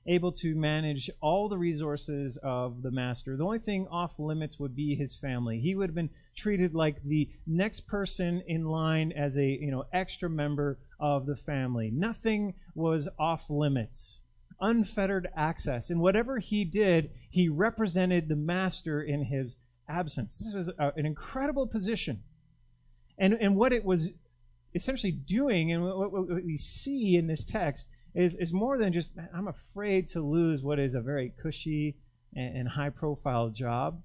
able 0.06 0.32
to 0.32 0.56
manage 0.56 1.10
all 1.20 1.50
the 1.50 1.58
resources 1.58 2.38
of 2.38 2.84
the 2.84 2.92
master. 2.92 3.36
The 3.36 3.44
only 3.44 3.60
thing 3.60 3.86
off 3.92 4.18
limits 4.18 4.58
would 4.58 4.78
be 4.78 4.96
his 4.96 5.14
family. 5.14 5.60
He 5.60 5.76
would 5.76 5.90
have 5.90 5.96
been 5.96 6.12
treated 6.38 6.74
like 6.74 7.04
the 7.04 7.28
next 7.46 7.82
person 7.82 8.42
in 8.48 8.64
line 8.64 9.12
as 9.12 9.38
a 9.38 9.46
you 9.46 9.72
know 9.72 9.88
extra 9.92 10.30
member 10.30 10.80
of 11.02 11.26
the 11.26 11.36
family. 11.36 11.92
Nothing 11.92 12.54
was 12.76 13.10
off 13.20 13.50
limits. 13.50 14.22
Unfettered 14.60 15.28
access. 15.36 15.90
And 15.90 16.02
whatever 16.02 16.40
he 16.40 16.66
did, 16.66 17.12
he 17.30 17.48
represented 17.48 18.28
the 18.28 18.36
master 18.36 19.02
in 19.02 19.26
his 19.26 19.58
absence. 19.88 20.38
This 20.38 20.54
was 20.54 20.70
a, 20.80 20.94
an 20.96 21.06
incredible 21.06 21.68
position. 21.68 22.24
And, 23.18 23.34
and 23.40 23.56
what 23.56 23.74
it 23.74 23.86
was 23.86 24.12
essentially 24.74 25.12
doing, 25.12 25.72
and 25.72 25.84
what, 25.84 26.12
what 26.12 26.44
we 26.44 26.58
see 26.58 27.16
in 27.16 27.28
this 27.28 27.44
text, 27.44 27.90
is, 28.14 28.36
is 28.36 28.52
more 28.52 28.78
than 28.78 28.92
just, 28.92 29.12
I'm 29.34 29.48
afraid 29.48 30.08
to 30.10 30.22
lose 30.22 30.64
what 30.64 30.80
is 30.80 30.96
a 30.96 31.02
very 31.02 31.34
cushy 31.42 31.98
and, 32.36 32.58
and 32.58 32.70
high 32.70 32.90
profile 32.90 33.50
job. 33.50 34.02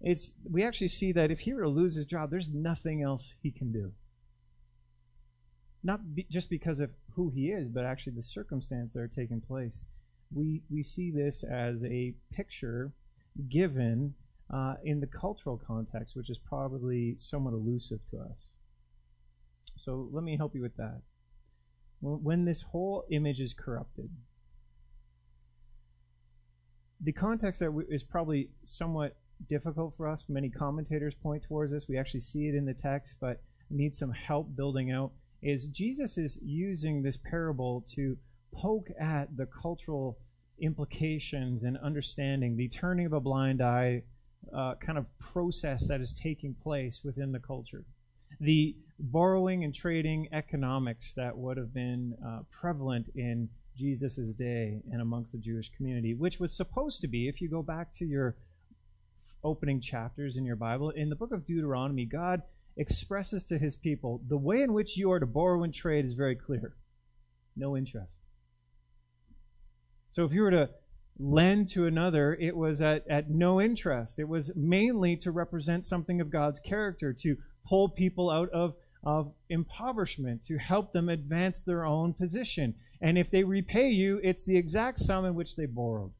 It's, 0.00 0.32
we 0.48 0.64
actually 0.64 0.88
see 0.88 1.12
that 1.12 1.30
if 1.30 1.40
he 1.40 1.52
were 1.52 1.62
to 1.62 1.68
lose 1.68 1.94
his 1.96 2.06
job, 2.06 2.30
there's 2.30 2.50
nothing 2.50 3.02
else 3.02 3.34
he 3.40 3.50
can 3.50 3.72
do. 3.72 3.92
Not 5.84 6.14
be, 6.14 6.26
just 6.30 6.50
because 6.50 6.80
of 6.80 6.92
who 7.14 7.30
he 7.30 7.50
is, 7.50 7.68
but 7.68 7.84
actually 7.84 8.14
the 8.14 8.22
circumstance 8.22 8.94
that 8.94 9.00
are 9.00 9.08
taking 9.08 9.40
place. 9.40 9.86
We, 10.34 10.62
we 10.70 10.82
see 10.82 11.10
this 11.10 11.44
as 11.44 11.84
a 11.84 12.14
picture 12.32 12.92
given 13.48 14.14
uh, 14.52 14.74
in 14.84 15.00
the 15.00 15.06
cultural 15.06 15.60
context, 15.64 16.16
which 16.16 16.30
is 16.30 16.38
probably 16.38 17.16
somewhat 17.16 17.54
elusive 17.54 18.04
to 18.10 18.18
us. 18.18 18.52
So 19.76 20.08
let 20.12 20.24
me 20.24 20.36
help 20.36 20.54
you 20.54 20.62
with 20.62 20.76
that. 20.76 21.02
When 22.00 22.44
this 22.44 22.62
whole 22.62 23.04
image 23.10 23.40
is 23.40 23.54
corrupted, 23.54 24.10
the 27.00 27.12
context 27.12 27.60
that 27.60 27.86
is 27.88 28.02
probably 28.02 28.50
somewhat 28.64 29.16
difficult 29.48 29.94
for 29.96 30.08
us. 30.08 30.26
Many 30.28 30.50
commentators 30.50 31.14
point 31.14 31.42
towards 31.42 31.72
this. 31.72 31.88
We 31.88 31.98
actually 31.98 32.20
see 32.20 32.48
it 32.48 32.54
in 32.54 32.64
the 32.64 32.74
text, 32.74 33.16
but 33.20 33.42
need 33.70 33.94
some 33.94 34.12
help 34.12 34.54
building 34.54 34.90
out. 34.90 35.12
Is 35.42 35.66
Jesus 35.66 36.16
is 36.18 36.38
using 36.42 37.02
this 37.02 37.16
parable 37.16 37.84
to 37.94 38.16
poke 38.54 38.88
at 38.98 39.36
the 39.36 39.46
cultural 39.46 40.18
implications 40.60 41.64
and 41.64 41.76
understanding 41.78 42.56
the 42.56 42.68
turning 42.68 43.06
of 43.06 43.12
a 43.12 43.20
blind 43.20 43.60
eye 43.60 44.02
uh, 44.54 44.74
kind 44.76 44.98
of 44.98 45.06
process 45.18 45.88
that 45.88 46.00
is 46.00 46.14
taking 46.14 46.54
place 46.54 47.02
within 47.04 47.32
the 47.32 47.38
culture. 47.38 47.84
The 48.40 48.76
borrowing 48.98 49.64
and 49.64 49.74
trading 49.74 50.28
economics 50.32 51.12
that 51.14 51.36
would 51.36 51.56
have 51.56 51.74
been 51.74 52.14
uh, 52.24 52.40
prevalent 52.50 53.08
in 53.14 53.50
Jesus' 53.76 54.34
day 54.34 54.80
and 54.90 55.00
amongst 55.00 55.32
the 55.32 55.38
Jewish 55.38 55.70
community, 55.70 56.14
which 56.14 56.38
was 56.38 56.56
supposed 56.56 57.00
to 57.00 57.08
be, 57.08 57.28
if 57.28 57.40
you 57.40 57.48
go 57.48 57.62
back 57.62 57.92
to 57.94 58.04
your 58.04 58.36
opening 59.44 59.80
chapters 59.80 60.36
in 60.36 60.44
your 60.44 60.56
Bible, 60.56 60.90
in 60.90 61.08
the 61.08 61.16
book 61.16 61.32
of 61.32 61.44
Deuteronomy, 61.44 62.04
God 62.04 62.42
expresses 62.76 63.44
to 63.44 63.58
his 63.58 63.76
people 63.76 64.22
the 64.26 64.36
way 64.36 64.62
in 64.62 64.72
which 64.72 64.96
you 64.96 65.10
are 65.10 65.20
to 65.20 65.26
borrow 65.26 65.62
and 65.62 65.74
trade 65.74 66.04
is 66.04 66.14
very 66.14 66.34
clear 66.34 66.74
no 67.56 67.76
interest. 67.76 68.20
So 70.10 70.24
if 70.24 70.32
you 70.32 70.42
were 70.42 70.50
to 70.50 70.70
lend 71.18 71.68
to 71.68 71.86
another, 71.86 72.34
it 72.34 72.56
was 72.56 72.80
at, 72.80 73.06
at 73.08 73.30
no 73.30 73.60
interest. 73.60 74.18
It 74.18 74.28
was 74.28 74.54
mainly 74.56 75.16
to 75.18 75.30
represent 75.30 75.84
something 75.84 76.20
of 76.20 76.30
God's 76.30 76.60
character, 76.60 77.12
to 77.12 77.36
pull 77.66 77.88
people 77.88 78.30
out 78.30 78.48
of, 78.50 78.74
of 79.04 79.34
impoverishment, 79.48 80.44
to 80.44 80.58
help 80.58 80.92
them 80.92 81.08
advance 81.08 81.62
their 81.62 81.84
own 81.84 82.14
position. 82.14 82.74
And 83.00 83.18
if 83.18 83.30
they 83.30 83.44
repay 83.44 83.90
you, 83.90 84.20
it's 84.22 84.44
the 84.44 84.56
exact 84.56 84.98
sum 84.98 85.24
in 85.24 85.34
which 85.34 85.56
they 85.56 85.66
borrowed. 85.66 86.12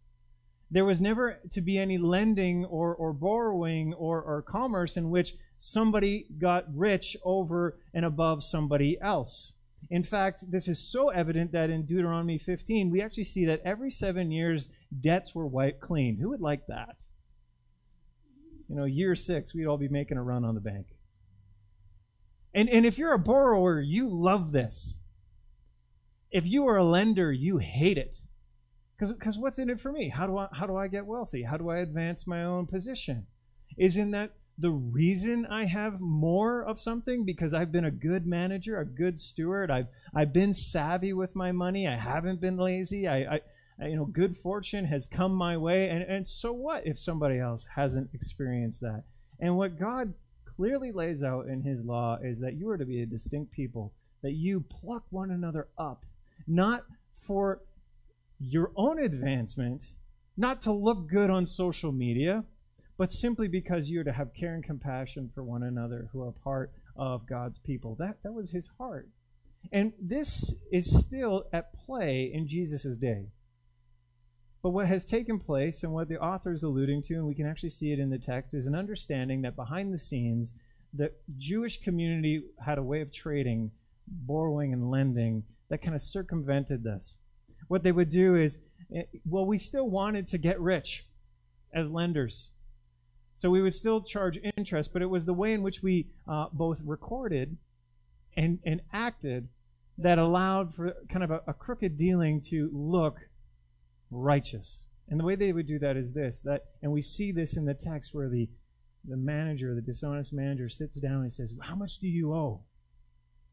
There 0.72 0.86
was 0.86 1.02
never 1.02 1.38
to 1.50 1.60
be 1.60 1.76
any 1.76 1.98
lending 1.98 2.64
or, 2.64 2.94
or 2.94 3.12
borrowing 3.12 3.92
or, 3.92 4.22
or 4.22 4.40
commerce 4.40 4.96
in 4.96 5.10
which 5.10 5.34
somebody 5.54 6.26
got 6.38 6.64
rich 6.74 7.14
over 7.24 7.78
and 7.92 8.06
above 8.06 8.42
somebody 8.42 8.98
else. 8.98 9.52
In 9.90 10.02
fact, 10.02 10.50
this 10.50 10.68
is 10.68 10.78
so 10.78 11.10
evident 11.10 11.52
that 11.52 11.68
in 11.68 11.84
Deuteronomy 11.84 12.38
15, 12.38 12.88
we 12.88 13.02
actually 13.02 13.24
see 13.24 13.44
that 13.44 13.60
every 13.66 13.90
seven 13.90 14.30
years, 14.30 14.70
debts 14.98 15.34
were 15.34 15.46
wiped 15.46 15.82
clean. 15.82 16.16
Who 16.16 16.30
would 16.30 16.40
like 16.40 16.66
that? 16.68 17.04
You 18.66 18.76
know, 18.76 18.86
year 18.86 19.14
six, 19.14 19.54
we'd 19.54 19.66
all 19.66 19.76
be 19.76 19.88
making 19.88 20.16
a 20.16 20.22
run 20.22 20.42
on 20.42 20.54
the 20.54 20.60
bank. 20.62 20.86
And, 22.54 22.70
and 22.70 22.86
if 22.86 22.96
you're 22.96 23.12
a 23.12 23.18
borrower, 23.18 23.78
you 23.78 24.08
love 24.08 24.52
this. 24.52 25.00
If 26.30 26.46
you 26.46 26.66
are 26.66 26.78
a 26.78 26.84
lender, 26.84 27.30
you 27.30 27.58
hate 27.58 27.98
it. 27.98 28.20
Because 29.10 29.38
what's 29.38 29.58
in 29.58 29.68
it 29.68 29.80
for 29.80 29.92
me? 29.92 30.08
How 30.10 30.26
do, 30.26 30.38
I, 30.38 30.48
how 30.52 30.66
do 30.66 30.76
I 30.76 30.88
get 30.88 31.06
wealthy? 31.06 31.42
How 31.42 31.56
do 31.56 31.70
I 31.70 31.78
advance 31.78 32.26
my 32.26 32.44
own 32.44 32.66
position? 32.66 33.26
Isn't 33.76 34.12
that 34.12 34.32
the 34.58 34.70
reason 34.70 35.46
I 35.46 35.64
have 35.64 36.00
more 36.00 36.62
of 36.62 36.78
something 36.78 37.24
because 37.24 37.54
I've 37.54 37.72
been 37.72 37.84
a 37.84 37.90
good 37.90 38.26
manager, 38.26 38.78
a 38.78 38.86
good 38.86 39.18
steward. 39.18 39.70
I've 39.70 39.88
I've 40.14 40.32
been 40.32 40.54
savvy 40.54 41.12
with 41.12 41.34
my 41.34 41.52
money. 41.52 41.88
I 41.88 41.96
haven't 41.96 42.40
been 42.40 42.56
lazy. 42.56 43.08
I, 43.08 43.40
I 43.80 43.86
you 43.86 43.96
know, 43.96 44.04
good 44.04 44.36
fortune 44.36 44.84
has 44.86 45.06
come 45.06 45.34
my 45.34 45.56
way. 45.56 45.88
And 45.88 46.02
and 46.02 46.26
so 46.26 46.52
what 46.52 46.86
if 46.86 46.98
somebody 46.98 47.38
else 47.38 47.66
hasn't 47.74 48.10
experienced 48.12 48.80
that? 48.82 49.04
And 49.40 49.56
what 49.56 49.78
God 49.78 50.14
clearly 50.56 50.92
lays 50.92 51.24
out 51.24 51.46
in 51.46 51.62
His 51.62 51.84
law 51.84 52.18
is 52.22 52.40
that 52.40 52.54
you 52.54 52.68
are 52.68 52.78
to 52.78 52.84
be 52.84 53.02
a 53.02 53.06
distinct 53.06 53.52
people, 53.52 53.92
that 54.22 54.32
you 54.32 54.60
pluck 54.60 55.04
one 55.10 55.30
another 55.30 55.68
up, 55.78 56.04
not 56.46 56.84
for 57.12 57.62
your 58.44 58.72
own 58.76 58.98
advancement, 58.98 59.94
not 60.36 60.60
to 60.62 60.72
look 60.72 61.08
good 61.08 61.30
on 61.30 61.46
social 61.46 61.92
media 61.92 62.44
but 63.02 63.10
simply 63.10 63.48
because 63.48 63.90
you're 63.90 64.04
to 64.04 64.12
have 64.12 64.34
care 64.34 64.54
and 64.54 64.62
compassion 64.62 65.30
for 65.34 65.42
one 65.42 65.62
another 65.62 66.08
who 66.12 66.22
are 66.22 66.30
part 66.30 66.72
of 66.96 67.26
God's 67.26 67.58
people. 67.58 67.96
That, 67.98 68.22
that 68.22 68.32
was 68.32 68.52
his 68.52 68.68
heart. 68.78 69.08
And 69.70 69.92
this 70.00 70.60
is 70.70 71.00
still 71.00 71.46
at 71.52 71.72
play 71.72 72.30
in 72.32 72.46
Jesus' 72.46 72.96
day. 72.96 73.26
But 74.62 74.70
what 74.70 74.86
has 74.86 75.04
taken 75.04 75.40
place 75.40 75.82
and 75.82 75.92
what 75.92 76.08
the 76.08 76.20
author 76.20 76.52
is 76.52 76.62
alluding 76.62 77.02
to, 77.02 77.14
and 77.14 77.26
we 77.26 77.34
can 77.34 77.46
actually 77.46 77.70
see 77.70 77.92
it 77.92 77.98
in 77.98 78.10
the 78.10 78.18
text, 78.18 78.54
is 78.54 78.66
an 78.66 78.74
understanding 78.76 79.42
that 79.42 79.56
behind 79.56 79.92
the 79.92 79.98
scenes, 79.98 80.54
the 80.94 81.10
Jewish 81.36 81.80
community 81.80 82.44
had 82.64 82.78
a 82.78 82.84
way 82.84 83.00
of 83.00 83.12
trading, 83.12 83.72
borrowing, 84.06 84.72
and 84.72 84.90
lending 84.90 85.44
that 85.70 85.82
kind 85.82 85.96
of 85.96 86.02
circumvented 86.02 86.84
this. 86.84 87.16
What 87.72 87.84
they 87.84 87.92
would 87.92 88.10
do 88.10 88.36
is, 88.36 88.58
eh, 88.94 89.04
well, 89.24 89.46
we 89.46 89.56
still 89.56 89.88
wanted 89.88 90.28
to 90.28 90.36
get 90.36 90.60
rich 90.60 91.06
as 91.72 91.90
lenders. 91.90 92.50
So 93.34 93.48
we 93.48 93.62
would 93.62 93.72
still 93.72 94.02
charge 94.02 94.38
interest, 94.58 94.92
but 94.92 95.00
it 95.00 95.08
was 95.08 95.24
the 95.24 95.32
way 95.32 95.54
in 95.54 95.62
which 95.62 95.82
we 95.82 96.08
uh, 96.28 96.48
both 96.52 96.82
recorded 96.84 97.56
and, 98.36 98.58
and 98.66 98.82
acted 98.92 99.48
that 99.96 100.18
allowed 100.18 100.74
for 100.74 100.96
kind 101.08 101.24
of 101.24 101.30
a, 101.30 101.40
a 101.46 101.54
crooked 101.54 101.96
dealing 101.96 102.42
to 102.48 102.68
look 102.74 103.30
righteous. 104.10 104.88
And 105.08 105.18
the 105.18 105.24
way 105.24 105.34
they 105.34 105.54
would 105.54 105.66
do 105.66 105.78
that 105.78 105.96
is 105.96 106.12
this 106.12 106.42
that, 106.42 106.64
and 106.82 106.92
we 106.92 107.00
see 107.00 107.32
this 107.32 107.56
in 107.56 107.64
the 107.64 107.72
text 107.72 108.14
where 108.14 108.28
the, 108.28 108.50
the 109.02 109.16
manager, 109.16 109.74
the 109.74 109.80
dishonest 109.80 110.30
manager, 110.34 110.68
sits 110.68 111.00
down 111.00 111.22
and 111.22 111.32
says, 111.32 111.54
How 111.62 111.74
much 111.74 112.00
do 112.00 112.06
you 112.06 112.34
owe? 112.34 112.64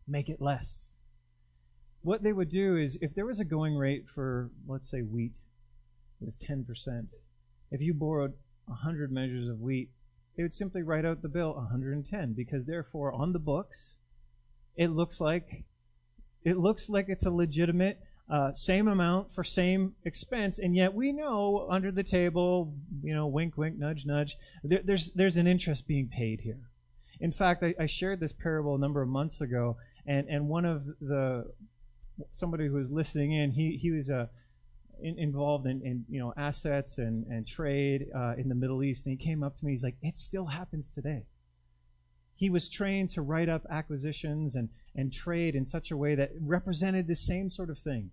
Make 0.06 0.28
it 0.28 0.42
less. 0.42 0.96
What 2.02 2.24
they 2.24 2.34
would 2.34 2.50
do 2.50 2.78
is 2.78 2.98
if 3.02 3.14
there 3.14 3.26
was 3.26 3.40
a 3.40 3.46
going 3.46 3.76
rate 3.76 4.08
for, 4.08 4.52
let's 4.68 4.90
say, 4.90 5.02
wheat, 5.02 5.40
was 6.20 6.38
10%. 6.38 6.66
If 7.72 7.82
you 7.82 7.94
borrowed 7.94 8.34
100 8.66 9.12
measures 9.12 9.48
of 9.48 9.60
wheat, 9.60 9.90
they 10.36 10.44
would 10.44 10.54
simply 10.54 10.82
write 10.82 11.06
out 11.06 11.22
the 11.22 11.30
bill 11.30 11.54
110 11.54 12.34
because 12.34 12.66
therefore 12.66 13.12
on 13.12 13.34
the 13.34 13.40
books 13.40 13.98
it 14.78 14.92
looks 14.92 15.20
like 15.20 15.66
it 16.44 16.58
looks 16.58 16.90
like 16.90 17.10
it's 17.10 17.26
a 17.26 17.32
legitimate 17.32 18.00
uh, 18.30 18.54
same 18.54 18.88
amount 18.88 19.32
for 19.32 19.44
same 19.44 19.96
expense, 20.06 20.60
and 20.60 20.76
yet 20.76 20.94
we 20.94 21.12
know 21.12 21.68
under 21.70 21.92
the 21.92 22.04
table, 22.04 22.76
you 23.02 23.14
know, 23.14 23.26
wink, 23.26 23.58
wink, 23.58 23.78
nudge, 23.78 24.06
nudge, 24.06 24.38
there, 24.64 24.82
there's 24.84 25.12
there's 25.14 25.36
an 25.36 25.48
interest 25.48 25.88
being 25.88 26.08
paid 26.08 26.42
here. 26.42 26.70
In 27.20 27.32
fact, 27.32 27.64
I, 27.64 27.74
I 27.80 27.88
shared 27.88 28.20
this 28.20 28.32
parable 28.32 28.76
a 28.76 28.80
number 28.80 29.02
of 29.02 29.10
months 29.10 29.42
ago, 29.42 29.78
and 30.06 30.28
and 30.30 30.48
one 30.48 30.64
of 30.64 30.86
the 31.02 31.52
somebody 32.32 32.68
who 32.68 32.74
was 32.74 32.92
listening 32.92 33.32
in, 33.32 33.52
he 33.52 33.78
he 33.78 33.92
was 33.92 34.10
a 34.10 34.30
in, 35.02 35.18
involved 35.18 35.66
in, 35.66 35.82
in, 35.82 36.06
you 36.10 36.20
know 36.20 36.34
assets 36.36 36.98
and, 36.98 37.26
and 37.28 37.48
trade 37.48 38.08
uh, 38.16 38.34
in 38.38 38.50
the 38.50 38.56
Middle 38.56 38.84
East, 38.84 39.06
and 39.06 39.18
he 39.18 39.26
came 39.26 39.44
up 39.44 39.56
to 39.58 39.66
me. 39.66 39.72
He's 39.72 39.84
like, 39.84 39.98
"It 40.02 40.18
still 40.18 40.48
happens 40.48 40.90
today." 40.90 41.26
He 42.36 42.50
was 42.50 42.70
trained 42.70 43.10
to 43.12 43.22
write 43.22 43.50
up 43.50 43.66
acquisitions 43.70 44.56
and, 44.56 44.70
and 44.96 45.12
trade 45.12 45.56
in 45.56 45.66
such 45.66 45.92
a 45.92 45.98
way 45.98 46.16
that 46.16 46.32
represented 46.40 47.08
the 47.08 47.16
same 47.16 47.50
sort 47.50 47.70
of 47.70 47.78
thing. 47.78 48.12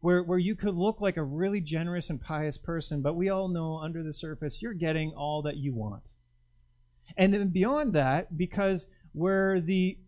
where, 0.00 0.22
where 0.22 0.38
you 0.38 0.54
could 0.54 0.74
look 0.74 1.00
like 1.00 1.16
a 1.16 1.22
really 1.22 1.60
generous 1.60 2.10
and 2.10 2.20
pious 2.20 2.58
person, 2.58 3.02
but 3.02 3.14
we 3.16 3.28
all 3.28 3.48
know 3.48 3.78
under 3.78 4.02
the 4.02 4.12
surface 4.12 4.60
you're 4.62 4.74
getting 4.74 5.12
all 5.12 5.42
that 5.42 5.56
you 5.56 5.74
want. 5.74 6.02
And 7.16 7.32
then 7.32 7.48
beyond 7.48 7.92
that, 7.94 8.36
because 8.36 8.86
where 9.12 9.60
the 9.60 9.98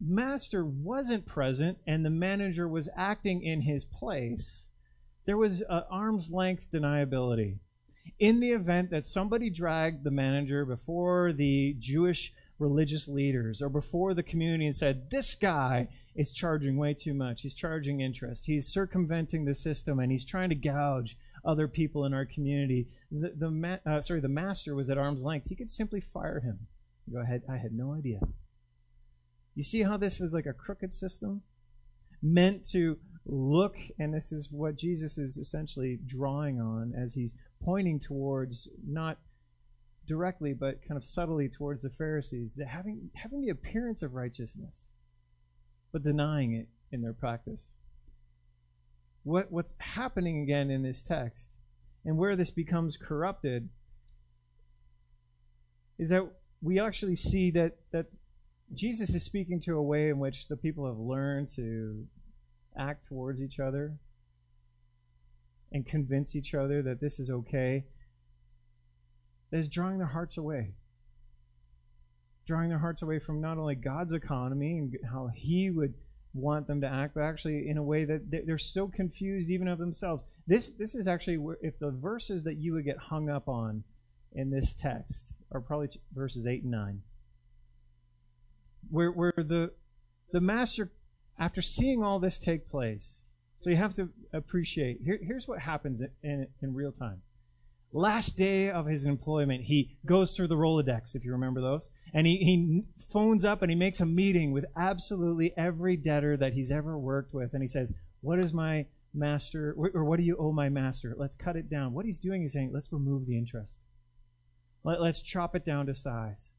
master 0.00 0.64
wasn't 0.64 1.26
present 1.26 1.78
and 1.86 2.04
the 2.04 2.10
manager 2.10 2.68
was 2.68 2.88
acting 2.96 3.42
in 3.42 3.62
his 3.62 3.84
place, 3.84 4.70
there 5.26 5.36
was 5.36 5.62
an 5.62 5.82
arm's 5.90 6.30
length 6.30 6.70
deniability. 6.70 7.58
In 8.18 8.40
the 8.40 8.50
event 8.50 8.90
that 8.90 9.04
somebody 9.04 9.48
dragged 9.48 10.04
the 10.04 10.10
manager 10.10 10.64
before 10.64 11.32
the 11.32 11.74
Jewish 11.78 12.34
religious 12.58 13.08
leaders 13.08 13.62
or 13.62 13.68
before 13.68 14.14
the 14.14 14.22
community 14.22 14.66
and 14.66 14.76
said, 14.76 15.10
This 15.10 15.34
guy 15.34 15.88
is 16.14 16.32
charging 16.32 16.76
way 16.76 16.94
too 16.94 17.14
much. 17.14 17.42
He's 17.42 17.54
charging 17.54 18.00
interest. 18.00 18.46
He's 18.46 18.66
circumventing 18.66 19.44
the 19.44 19.54
system 19.54 19.98
and 19.98 20.12
he's 20.12 20.24
trying 20.24 20.50
to 20.50 20.54
gouge 20.54 21.16
other 21.44 21.68
people 21.68 22.04
in 22.04 22.14
our 22.14 22.24
community. 22.24 22.86
The, 23.10 23.30
the 23.30 23.80
uh, 23.86 24.00
sorry, 24.00 24.20
the 24.20 24.28
master 24.28 24.74
was 24.74 24.90
at 24.90 24.98
arm's 24.98 25.24
length. 25.24 25.48
He 25.48 25.56
could 25.56 25.70
simply 25.70 26.00
fire 26.00 26.40
him. 26.40 26.66
Go 27.12 27.20
ahead. 27.20 27.42
I 27.48 27.56
had 27.56 27.72
no 27.72 27.92
idea. 27.92 28.20
You 29.54 29.62
see 29.62 29.82
how 29.82 29.96
this 29.96 30.20
is 30.20 30.34
like 30.34 30.46
a 30.46 30.52
crooked 30.52 30.92
system 30.92 31.42
meant 32.22 32.64
to 32.70 32.98
look, 33.26 33.76
and 33.98 34.12
this 34.12 34.32
is 34.32 34.50
what 34.50 34.76
Jesus 34.76 35.16
is 35.18 35.36
essentially 35.36 35.98
drawing 36.04 36.60
on 36.60 36.92
as 36.94 37.14
he's 37.14 37.34
pointing 37.62 37.98
towards 37.98 38.68
not 38.86 39.18
directly 40.06 40.52
but 40.52 40.86
kind 40.86 40.98
of 40.98 41.04
subtly 41.04 41.48
towards 41.48 41.82
the 41.82 41.90
Pharisees, 41.90 42.56
that 42.56 42.68
having 42.68 43.10
having 43.14 43.40
the 43.40 43.48
appearance 43.48 44.02
of 44.02 44.14
righteousness, 44.14 44.90
but 45.92 46.02
denying 46.02 46.52
it 46.52 46.68
in 46.90 47.02
their 47.02 47.14
practice. 47.14 47.68
What 49.22 49.50
what's 49.50 49.74
happening 49.78 50.42
again 50.42 50.70
in 50.70 50.82
this 50.82 51.02
text, 51.02 51.52
and 52.04 52.18
where 52.18 52.36
this 52.36 52.50
becomes 52.50 52.96
corrupted, 52.96 53.70
is 55.98 56.10
that 56.10 56.28
we 56.60 56.78
actually 56.78 57.16
see 57.16 57.50
that 57.52 57.78
that 57.92 58.06
Jesus 58.76 59.14
is 59.14 59.24
speaking 59.24 59.60
to 59.60 59.76
a 59.76 59.82
way 59.82 60.08
in 60.08 60.18
which 60.18 60.48
the 60.48 60.56
people 60.56 60.86
have 60.86 60.98
learned 60.98 61.48
to 61.56 62.06
act 62.76 63.06
towards 63.06 63.42
each 63.42 63.58
other 63.58 63.98
and 65.72 65.84
convince 65.84 66.36
each 66.36 66.54
other 66.54 66.82
that 66.82 67.00
this 67.00 67.18
is 67.18 67.30
okay, 67.30 67.84
that 69.50 69.58
is 69.58 69.68
drawing 69.68 69.98
their 69.98 70.08
hearts 70.08 70.36
away. 70.36 70.72
Drawing 72.46 72.68
their 72.68 72.78
hearts 72.78 73.02
away 73.02 73.18
from 73.18 73.40
not 73.40 73.58
only 73.58 73.74
God's 73.74 74.12
economy 74.12 74.78
and 74.78 74.94
how 75.10 75.30
He 75.34 75.70
would 75.70 75.94
want 76.32 76.66
them 76.66 76.80
to 76.80 76.86
act, 76.86 77.14
but 77.14 77.22
actually 77.22 77.68
in 77.68 77.78
a 77.78 77.82
way 77.82 78.04
that 78.04 78.44
they're 78.46 78.58
so 78.58 78.88
confused 78.88 79.50
even 79.50 79.68
of 79.68 79.78
themselves. 79.78 80.24
This, 80.46 80.70
this 80.70 80.94
is 80.94 81.08
actually 81.08 81.38
if 81.62 81.78
the 81.78 81.90
verses 81.90 82.44
that 82.44 82.56
you 82.56 82.74
would 82.74 82.84
get 82.84 82.98
hung 82.98 83.30
up 83.30 83.48
on 83.48 83.84
in 84.32 84.50
this 84.50 84.74
text 84.74 85.36
are 85.52 85.60
probably 85.60 85.88
verses 86.12 86.46
8 86.46 86.62
and 86.62 86.72
9 86.72 87.02
where, 88.90 89.10
where 89.10 89.32
the, 89.36 89.72
the 90.32 90.40
master, 90.40 90.92
after 91.38 91.62
seeing 91.62 92.02
all 92.02 92.18
this 92.18 92.38
take 92.38 92.68
place, 92.68 93.22
so 93.58 93.70
you 93.70 93.76
have 93.76 93.94
to 93.94 94.10
appreciate, 94.32 95.00
here, 95.04 95.18
here's 95.22 95.48
what 95.48 95.60
happens 95.60 96.00
in, 96.00 96.10
in, 96.22 96.48
in 96.60 96.74
real 96.74 96.92
time. 96.92 97.22
Last 97.92 98.36
day 98.36 98.70
of 98.70 98.86
his 98.86 99.06
employment, 99.06 99.64
he 99.64 99.96
goes 100.04 100.36
through 100.36 100.48
the 100.48 100.56
Rolodex, 100.56 101.14
if 101.14 101.24
you 101.24 101.30
remember 101.30 101.60
those, 101.60 101.90
and 102.12 102.26
he, 102.26 102.38
he 102.38 102.82
phones 102.98 103.44
up 103.44 103.62
and 103.62 103.70
he 103.70 103.76
makes 103.76 104.00
a 104.00 104.06
meeting 104.06 104.50
with 104.50 104.66
absolutely 104.76 105.56
every 105.56 105.96
debtor 105.96 106.36
that 106.36 106.54
he's 106.54 106.72
ever 106.72 106.98
worked 106.98 107.32
with, 107.32 107.54
and 107.54 107.62
he 107.62 107.68
says, 107.68 107.94
What 108.20 108.40
is 108.40 108.52
my 108.52 108.86
master, 109.14 109.76
or 109.78 110.04
what 110.04 110.16
do 110.16 110.24
you 110.24 110.36
owe 110.36 110.50
my 110.50 110.68
master? 110.68 111.14
Let's 111.16 111.36
cut 111.36 111.54
it 111.54 111.70
down. 111.70 111.92
What 111.92 112.04
he's 112.04 112.18
doing 112.18 112.42
is 112.42 112.52
saying, 112.52 112.72
Let's 112.74 112.92
remove 112.92 113.26
the 113.26 113.38
interest. 113.38 113.78
Let, 114.82 115.00
let's 115.00 115.22
chop 115.22 115.54
it 115.54 115.64
down 115.64 115.86
to 115.86 115.94
size. 115.94 116.52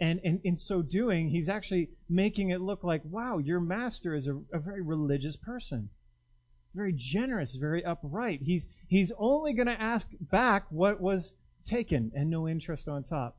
And, 0.00 0.20
and 0.22 0.40
in 0.44 0.56
so 0.56 0.82
doing, 0.82 1.30
he's 1.30 1.48
actually 1.48 1.90
making 2.08 2.50
it 2.50 2.60
look 2.60 2.84
like, 2.84 3.02
wow, 3.04 3.38
your 3.38 3.60
master 3.60 4.14
is 4.14 4.28
a, 4.28 4.40
a 4.52 4.58
very 4.58 4.80
religious 4.80 5.36
person, 5.36 5.90
very 6.72 6.92
generous, 6.94 7.56
very 7.56 7.84
upright. 7.84 8.42
He's, 8.42 8.66
he's 8.86 9.12
only 9.18 9.52
going 9.52 9.66
to 9.66 9.80
ask 9.80 10.10
back 10.20 10.66
what 10.70 11.00
was 11.00 11.34
taken 11.64 12.12
and 12.14 12.30
no 12.30 12.46
interest 12.46 12.88
on 12.88 13.02
top. 13.02 13.38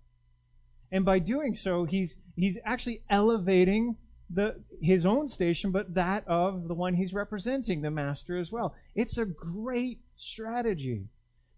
And 0.92 1.06
by 1.06 1.20
doing 1.20 1.54
so, 1.54 1.86
he's, 1.86 2.18
he's 2.36 2.60
actually 2.66 3.04
elevating 3.10 3.96
the, 4.30 4.62
his 4.82 5.06
own 5.06 5.28
station, 5.28 5.72
but 5.72 5.94
that 5.94 6.28
of 6.28 6.68
the 6.68 6.74
one 6.74 6.96
he's 6.96 7.14
representing, 7.14 7.82
the 7.82 7.92
master 7.92 8.38
as 8.38 8.52
well. 8.52 8.76
It's 8.96 9.18
a 9.18 9.26
great 9.26 10.00
strategy 10.18 11.06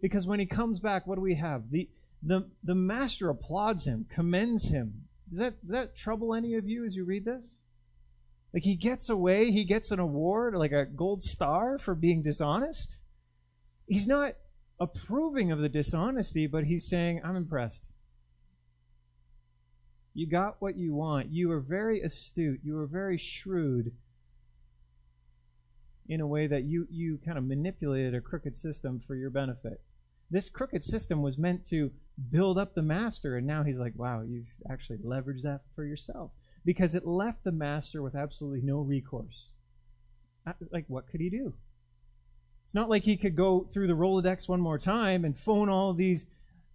because 0.02 0.28
when 0.28 0.40
he 0.40 0.46
comes 0.46 0.80
back, 0.80 1.08
what 1.08 1.16
do 1.16 1.22
we 1.22 1.36
have? 1.36 1.72
The, 1.72 1.90
the, 2.22 2.50
the 2.64 2.76
master 2.76 3.30
applauds 3.30 3.86
him, 3.86 4.06
commends 4.10 4.70
him. 4.70 5.06
Does 5.28 5.40
that, 5.40 5.62
does 5.62 5.72
that 5.72 5.96
trouble 5.96 6.36
any 6.36 6.56
of 6.56 6.68
you 6.68 6.86
as 6.86 6.96
you 6.96 7.06
read 7.06 7.26
this? 7.26 7.56
Like 8.54 8.64
he 8.64 8.76
gets 8.76 9.10
away, 9.10 9.52
he 9.52 9.64
gets 9.64 9.92
an 9.92 10.00
award, 10.00 10.56
like 10.56 10.74
a 10.74 10.86
gold 10.86 11.24
star 11.24 11.78
for 11.78 11.96
being 11.96 12.22
dishonest. 12.22 13.00
He's 13.88 14.08
not 14.08 14.34
approving 14.80 15.52
of 15.52 15.60
the 15.60 15.70
dishonesty, 15.70 16.48
but 16.48 16.66
he's 16.66 16.88
saying, 16.88 17.22
I'm 17.24 17.36
impressed. 17.36 17.88
You 20.14 20.28
got 20.28 20.58
what 20.60 20.76
you 20.76 20.94
want. 20.94 21.32
You 21.32 21.48
were 21.48 21.62
very 21.62 22.02
astute. 22.02 22.60
You 22.64 22.76
were 22.76 22.88
very 22.88 23.18
shrewd 23.18 23.94
in 26.10 26.20
a 26.20 26.28
way 26.28 26.48
that 26.48 26.64
you, 26.64 26.88
you 26.90 27.20
kind 27.24 27.38
of 27.38 27.46
manipulated 27.46 28.14
a 28.14 28.20
crooked 28.20 28.58
system 28.58 29.00
for 29.00 29.16
your 29.16 29.30
benefit. 29.30 29.82
This 30.30 30.50
crooked 30.50 30.84
system 30.84 31.22
was 31.22 31.38
meant 31.38 31.66
to 31.68 31.92
build 32.30 32.58
up 32.58 32.76
the 32.76 32.82
master. 32.82 33.38
And 33.38 33.48
now 33.48 33.64
he's 33.64 33.80
like, 33.80 33.94
wow, 33.96 34.22
you've 34.22 34.54
actually 34.70 34.98
leveraged 34.98 35.44
that 35.44 35.62
for 35.74 35.86
yourself. 35.86 36.34
Because 36.64 36.94
it 36.94 37.08
left 37.08 37.44
the 37.44 37.52
master 37.52 38.04
with 38.04 38.16
absolutely 38.16 38.62
no 38.62 38.80
recourse. 38.80 39.52
Uh, 40.46 40.54
like, 40.72 40.86
what 40.88 41.08
could 41.08 41.22
he 41.22 41.30
do? 41.30 41.54
It's 42.64 42.76
not 42.76 42.90
like 42.90 43.04
he 43.04 43.18
could 43.18 43.36
go 43.36 43.68
through 43.74 43.88
the 43.88 43.94
Rolodex 43.94 44.48
one 44.48 44.62
more 44.62 44.78
time 44.78 45.26
and 45.26 45.38
phone 45.38 45.70
all 45.70 45.94
these 45.94 46.28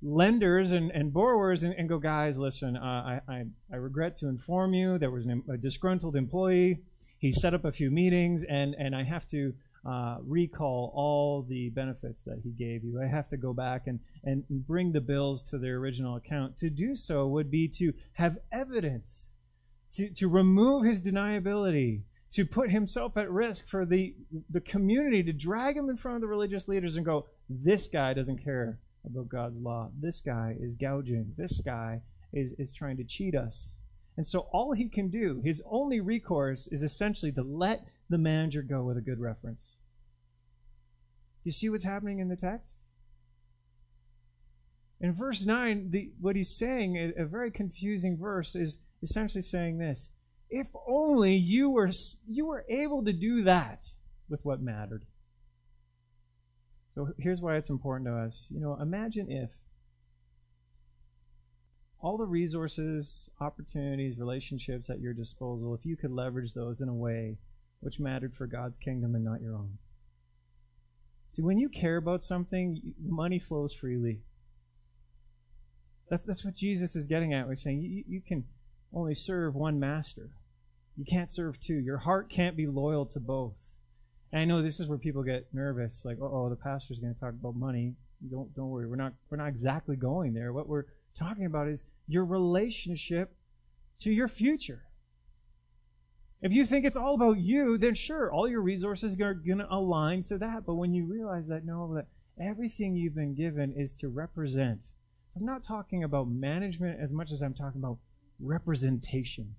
lenders 0.03 0.73
and, 0.73 0.91
and 0.91 1.13
borrowers 1.13 1.63
and, 1.63 1.75
and 1.75 1.89
go, 1.89 1.99
guys, 1.99 2.39
listen, 2.39 2.77
uh, 2.77 3.21
I, 3.29 3.33
I, 3.33 3.45
I, 3.73 3.77
regret 3.77 4.17
to 4.17 4.29
inform 4.29 4.75
you 4.75 4.99
there 4.99 5.11
was 5.11 5.25
an, 5.25 5.43
a 5.51 5.57
disgruntled 5.57 6.15
employee. 6.15 6.81
He 7.19 7.33
set 7.33 7.55
up 7.55 7.65
a 7.65 7.73
few 7.73 7.91
meetings, 7.91 8.45
and, 8.45 8.75
and 8.79 8.95
I 8.95 9.05
have 9.05 9.25
to 9.31 9.55
uh, 9.87 10.19
recall 10.23 10.93
all 10.95 11.43
the 11.43 11.71
benefits 11.71 12.25
that 12.25 12.41
he 12.43 12.51
gave 12.51 12.83
you. 12.83 13.01
I 13.01 13.07
have 13.07 13.29
to 13.29 13.37
go 13.37 13.53
back 13.53 13.87
and, 13.87 14.01
and 14.25 14.45
bring 14.49 14.93
the 14.93 15.01
bills 15.01 15.43
to 15.45 15.59
their 15.59 15.77
original 15.77 16.17
account. 16.17 16.59
To 16.59 16.71
do 16.71 16.95
so 16.95 17.27
would 17.29 17.51
be 17.51 17.69
to 17.69 17.93
have 18.15 18.39
evidence, 18.51 19.35
to, 19.93 20.11
to 20.11 20.29
remove 20.29 20.85
his 20.85 21.01
deniability, 21.01 22.03
to 22.33 22.45
put 22.45 22.71
himself 22.71 23.17
at 23.17 23.31
risk 23.31 23.69
for 23.69 23.87
the, 23.87 24.15
the 24.51 24.61
community, 24.61 25.23
to 25.23 25.33
drag 25.33 25.77
him 25.77 25.89
in 25.89 25.97
front 25.97 26.17
of 26.17 26.21
the 26.21 26.27
religious 26.27 26.67
leaders 26.67 26.97
and 26.97 27.07
go, 27.07 27.27
this 27.49 27.87
guy 27.87 28.13
doesn't 28.13 28.43
care 28.43 28.81
about 29.05 29.29
God's 29.29 29.61
law. 29.61 29.91
This 29.99 30.21
guy 30.21 30.57
is 30.59 30.75
gouging. 30.75 31.35
This 31.37 31.61
guy 31.61 32.03
is, 32.33 32.55
is 32.59 32.73
trying 32.73 32.97
to 32.97 33.05
cheat 33.05 33.37
us. 33.37 33.79
And 34.17 34.27
so 34.27 34.49
all 34.53 34.73
he 34.73 34.89
can 34.89 35.09
do, 35.09 35.43
his 35.45 35.63
only 35.71 36.01
recourse, 36.01 36.67
is 36.69 36.83
essentially 36.83 37.33
to 37.33 37.43
let 37.43 37.81
the 38.09 38.19
manager 38.19 38.63
go 38.63 38.83
with 38.83 38.97
a 38.97 39.03
good 39.03 39.21
reference. 39.21 39.77
Do 41.43 41.49
you 41.49 41.53
see 41.53 41.69
what's 41.69 41.85
happening 41.85 42.19
in 42.19 42.29
the 42.29 42.37
text? 42.37 42.83
In 45.01 45.13
verse 45.13 45.45
9, 45.45 45.91
the, 45.91 46.11
what 46.19 46.37
he's 46.37 46.57
saying, 46.57 47.13
a, 47.17 47.27
very 47.27 47.51
confusing 47.51 48.17
verse, 48.17 48.57
is 48.57 48.79
essentially 49.03 49.43
saying 49.43 49.79
this 49.79 50.13
If 50.49 50.69
only 50.89 51.37
you 51.37 51.71
were, 51.71 51.91
you 52.27 52.47
were 52.47 52.65
able 52.69 53.05
to 53.05 53.13
do 53.13 53.43
that 53.43 53.83
with 54.29 54.45
what 54.45 54.63
mattered. 54.63 55.05
So 56.89 57.09
here's 57.19 57.43
why 57.43 57.57
it's 57.57 57.69
important 57.69 58.09
to 58.09 58.17
us. 58.17 58.49
You 58.51 58.61
know, 58.61 58.79
imagine 58.81 59.31
if 59.31 59.51
all 62.01 62.17
the 62.17 62.25
resources, 62.25 63.31
opportunities, 63.41 64.19
relationships 64.19 64.91
at 64.91 65.01
your 65.01 65.13
disposal, 65.13 65.75
if 65.75 65.87
you 65.87 65.97
could 65.97 66.11
leverage 66.11 66.53
those 66.53 66.81
in 66.81 66.89
a 66.89 66.95
way 66.95 67.39
which 67.81 68.01
mattered 68.01 68.35
for 68.35 68.47
God's 68.47 68.79
kingdom 68.79 69.15
and 69.15 69.25
not 69.25 69.41
your 69.41 69.55
own. 69.55 69.79
See, 71.33 71.43
when 71.43 71.59
you 71.59 71.69
care 71.69 71.97
about 71.97 72.23
something, 72.23 72.95
money 73.01 73.39
flows 73.39 73.75
freely. 73.75 74.21
That's, 76.09 76.25
that's 76.25 76.45
what 76.45 76.55
Jesus 76.55 76.97
is 76.97 77.07
getting 77.07 77.35
at. 77.35 77.47
We're 77.47 77.57
saying 77.57 77.83
you, 77.83 78.05
you 78.07 78.21
can 78.21 78.45
only 78.93 79.15
serve 79.15 79.55
one 79.55 79.79
master. 79.79 80.31
You 80.97 81.05
can't 81.05 81.29
serve 81.29 81.61
two. 81.61 81.77
Your 81.77 81.99
heart 81.99 82.31
can't 82.31 82.57
be 82.57 82.67
loyal 82.67 83.05
to 83.07 83.21
both. 83.21 83.75
And 84.33 84.41
I 84.41 84.45
know 84.45 84.63
this 84.63 84.81
is 84.81 84.89
where 84.89 84.99
people 84.99 85.23
get 85.23 85.49
nervous, 85.53 86.05
like, 86.05 86.19
oh, 86.21 86.49
the 86.49 86.57
pastor's 86.57 86.99
going 86.99 87.15
to 87.15 87.21
talk 87.21 87.35
about 87.35 87.55
money. 87.55 87.95
Don't 88.31 88.55
don't 88.55 88.71
worry, 88.71 88.87
we're 88.87 88.97
not 88.97 89.13
we're 89.31 89.37
not 89.37 89.49
exactly 89.49 89.95
going 89.95 90.33
there. 90.33 90.53
What 90.53 90.69
we're 90.69 90.85
talking 91.17 91.45
about 91.45 91.69
is 91.69 91.85
your 92.07 92.25
relationship 92.25 93.35
to 94.01 94.13
your 94.13 94.29
future. 94.29 94.83
If 96.43 96.53
you 96.53 96.67
think 96.67 96.85
it's 96.85 96.97
all 96.97 97.15
about 97.15 97.39
you, 97.39 97.79
then 97.79 97.95
sure, 97.95 98.31
all 98.31 98.47
your 98.47 98.61
resources 98.61 99.19
are 99.21 99.35
going 99.35 99.59
to 99.59 99.67
align 99.75 100.23
to 100.25 100.39
that. 100.39 100.67
But 100.67 100.75
when 100.75 100.93
you 100.93 101.05
realize 101.05 101.49
that, 101.49 101.65
no, 101.65 101.93
that 101.95 102.07
everything 102.39 102.95
you've 102.95 103.15
been 103.15 103.35
given 103.35 103.73
is 103.73 103.95
to 103.97 104.09
represent. 104.09 104.83
I'm 105.35 105.45
not 105.45 105.63
talking 105.63 106.05
about 106.05 106.29
management 106.29 107.01
as 107.01 107.13
much 107.13 107.33
as 107.33 107.43
I'm 107.43 107.55
talking 107.55 107.81
about 107.81 107.99
representation. 108.39 109.57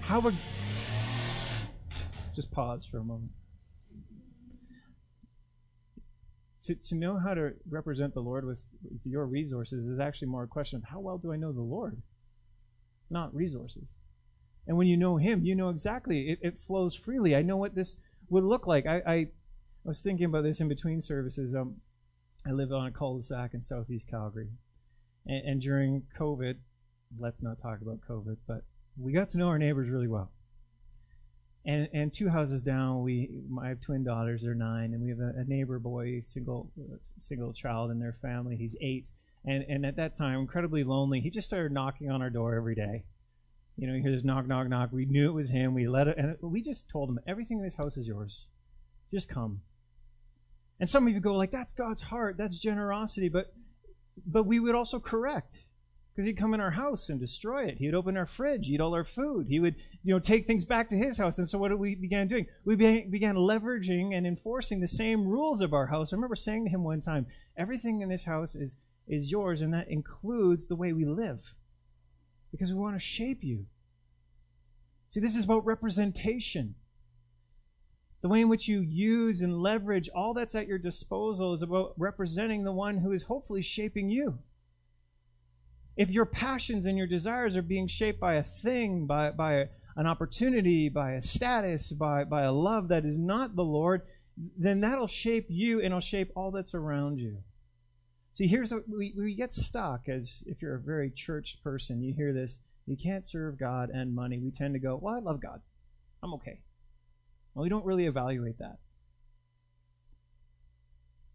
How 0.00 0.20
would. 0.20 0.36
Just 2.34 2.52
pause 2.52 2.86
for 2.86 2.98
a 2.98 3.04
moment. 3.04 3.32
To, 6.70 6.76
to 6.76 6.94
know 6.94 7.18
how 7.18 7.34
to 7.34 7.54
represent 7.68 8.14
the 8.14 8.20
Lord 8.20 8.46
with, 8.46 8.62
your 9.04 9.26
resources 9.26 9.88
is 9.88 9.98
actually 9.98 10.28
more 10.28 10.44
a 10.44 10.46
question 10.46 10.76
of 10.76 10.84
how 10.90 11.00
well 11.00 11.18
do 11.18 11.32
I 11.32 11.36
know 11.36 11.50
the 11.50 11.62
Lord, 11.62 12.00
not 13.10 13.34
resources. 13.34 13.98
And 14.68 14.76
when 14.76 14.86
you 14.86 14.96
know 14.96 15.16
Him, 15.16 15.44
you 15.44 15.56
know 15.56 15.70
exactly. 15.70 16.30
It, 16.30 16.38
it 16.42 16.58
flows 16.58 16.94
freely. 16.94 17.34
I 17.34 17.42
know 17.42 17.56
what 17.56 17.74
this 17.74 17.98
would 18.28 18.44
look 18.44 18.68
like. 18.68 18.86
I, 18.86 19.02
I, 19.04 19.14
I 19.14 19.26
was 19.82 20.00
thinking 20.00 20.26
about 20.26 20.44
this 20.44 20.60
in 20.60 20.68
between 20.68 21.00
services. 21.00 21.56
Um, 21.56 21.78
I 22.46 22.52
live 22.52 22.70
on 22.70 22.86
a 22.86 22.92
cul-de-sac 22.92 23.52
in 23.52 23.62
southeast 23.62 24.08
Calgary. 24.08 24.50
And, 25.26 25.44
and 25.44 25.60
during 25.60 26.04
COVID, 26.16 26.58
let's 27.18 27.42
not 27.42 27.60
talk 27.60 27.80
about 27.80 27.98
COVID, 28.08 28.36
but 28.46 28.62
we 28.96 29.12
got 29.12 29.28
to 29.30 29.38
know 29.38 29.48
our 29.48 29.58
neighbors 29.58 29.90
really 29.90 30.06
well. 30.06 30.30
And, 31.64 31.88
and 31.92 32.12
two 32.12 32.30
houses 32.30 32.62
down, 32.62 33.02
we 33.02 33.28
I 33.62 33.68
have 33.68 33.80
twin 33.80 34.02
daughters. 34.02 34.42
They're 34.42 34.54
nine, 34.54 34.94
and 34.94 35.02
we 35.02 35.10
have 35.10 35.18
a, 35.18 35.40
a 35.40 35.44
neighbor 35.44 35.78
boy, 35.78 36.22
single 36.22 36.72
single 37.18 37.52
child 37.52 37.90
in 37.90 37.98
their 37.98 38.14
family. 38.14 38.56
He's 38.56 38.76
eight, 38.80 39.08
and 39.44 39.64
and 39.68 39.84
at 39.84 39.96
that 39.96 40.16
time, 40.16 40.40
incredibly 40.40 40.84
lonely. 40.84 41.20
He 41.20 41.28
just 41.28 41.46
started 41.46 41.70
knocking 41.70 42.10
on 42.10 42.22
our 42.22 42.30
door 42.30 42.54
every 42.54 42.74
day, 42.74 43.04
you 43.80 43.86
know, 43.86 43.94
you 43.94 44.02
hear 44.02 44.12
this 44.12 44.24
knock, 44.24 44.46
knock, 44.46 44.68
knock. 44.68 44.92
We 44.92 45.06
knew 45.06 45.30
it 45.30 45.32
was 45.32 45.50
him. 45.50 45.72
We 45.72 45.88
let 45.88 46.06
it, 46.06 46.18
and 46.18 46.36
we 46.42 46.60
just 46.60 46.90
told 46.90 47.08
him, 47.08 47.18
everything 47.26 47.58
in 47.58 47.64
this 47.64 47.76
house 47.76 47.96
is 47.96 48.06
yours. 48.06 48.46
Just 49.10 49.30
come. 49.30 49.62
And 50.78 50.86
some 50.86 51.06
of 51.06 51.14
you 51.14 51.20
go 51.20 51.34
like, 51.34 51.50
that's 51.50 51.72
God's 51.72 52.02
heart. 52.02 52.36
That's 52.36 52.60
generosity. 52.60 53.30
But, 53.30 53.54
but 54.26 54.44
we 54.44 54.60
would 54.60 54.74
also 54.74 55.00
correct 55.00 55.64
because 56.20 56.26
he'd 56.26 56.36
come 56.36 56.52
in 56.52 56.60
our 56.60 56.72
house 56.72 57.08
and 57.08 57.18
destroy 57.18 57.64
it. 57.64 57.78
He'd 57.78 57.94
open 57.94 58.14
our 58.18 58.26
fridge, 58.26 58.68
eat 58.68 58.78
all 58.78 58.94
our 58.94 59.04
food. 59.04 59.46
He 59.48 59.58
would, 59.58 59.76
you 60.02 60.12
know, 60.12 60.18
take 60.18 60.44
things 60.44 60.66
back 60.66 60.90
to 60.90 60.96
his 60.96 61.16
house. 61.16 61.38
And 61.38 61.48
so 61.48 61.56
what 61.56 61.78
we 61.78 61.94
began 61.94 62.28
doing? 62.28 62.44
We 62.62 62.76
began 62.76 63.36
leveraging 63.36 64.12
and 64.12 64.26
enforcing 64.26 64.80
the 64.80 64.86
same 64.86 65.26
rules 65.26 65.62
of 65.62 65.72
our 65.72 65.86
house. 65.86 66.12
I 66.12 66.16
remember 66.16 66.36
saying 66.36 66.66
to 66.66 66.70
him 66.70 66.84
one 66.84 67.00
time, 67.00 67.26
everything 67.56 68.02
in 68.02 68.10
this 68.10 68.24
house 68.24 68.54
is, 68.54 68.76
is 69.08 69.32
yours, 69.32 69.62
and 69.62 69.72
that 69.72 69.88
includes 69.88 70.68
the 70.68 70.76
way 70.76 70.92
we 70.92 71.06
live 71.06 71.54
because 72.50 72.70
we 72.70 72.78
want 72.78 72.96
to 72.96 73.00
shape 73.00 73.42
you. 73.42 73.64
See, 75.08 75.20
this 75.20 75.36
is 75.36 75.46
about 75.46 75.64
representation. 75.64 76.74
The 78.20 78.28
way 78.28 78.42
in 78.42 78.50
which 78.50 78.68
you 78.68 78.82
use 78.82 79.40
and 79.40 79.62
leverage 79.62 80.10
all 80.14 80.34
that's 80.34 80.54
at 80.54 80.68
your 80.68 80.76
disposal 80.76 81.54
is 81.54 81.62
about 81.62 81.94
representing 81.96 82.64
the 82.64 82.72
one 82.72 82.98
who 82.98 83.10
is 83.10 83.22
hopefully 83.22 83.62
shaping 83.62 84.10
you. 84.10 84.40
If 86.00 86.08
your 86.08 86.24
passions 86.24 86.86
and 86.86 86.96
your 86.96 87.06
desires 87.06 87.58
are 87.58 87.62
being 87.62 87.86
shaped 87.86 88.18
by 88.18 88.32
a 88.32 88.42
thing, 88.42 89.06
by, 89.06 89.32
by 89.32 89.68
an 89.96 90.06
opportunity, 90.06 90.88
by 90.88 91.12
a 91.12 91.20
status, 91.20 91.92
by, 91.92 92.24
by 92.24 92.40
a 92.40 92.52
love 92.52 92.88
that 92.88 93.04
is 93.04 93.18
not 93.18 93.54
the 93.54 93.64
Lord, 93.64 94.00
then 94.56 94.80
that'll 94.80 95.06
shape 95.06 95.48
you 95.50 95.76
and 95.76 95.88
it'll 95.88 96.00
shape 96.00 96.32
all 96.34 96.52
that's 96.52 96.74
around 96.74 97.18
you. 97.18 97.42
See, 98.32 98.46
here's 98.46 98.72
what 98.72 98.84
we, 98.88 99.12
we 99.14 99.34
get 99.34 99.52
stuck 99.52 100.08
as 100.08 100.42
if 100.46 100.62
you're 100.62 100.76
a 100.76 100.80
very 100.80 101.10
church 101.10 101.58
person, 101.62 102.02
you 102.02 102.14
hear 102.14 102.32
this, 102.32 102.60
you 102.86 102.96
can't 102.96 103.22
serve 103.22 103.58
God 103.58 103.90
and 103.90 104.14
money. 104.14 104.38
We 104.38 104.52
tend 104.52 104.72
to 104.72 104.80
go, 104.80 104.96
well, 104.96 105.16
I 105.16 105.18
love 105.18 105.42
God. 105.42 105.60
I'm 106.22 106.32
okay. 106.32 106.60
Well, 107.52 107.64
we 107.64 107.68
don't 107.68 107.84
really 107.84 108.06
evaluate 108.06 108.56
that. 108.56 108.78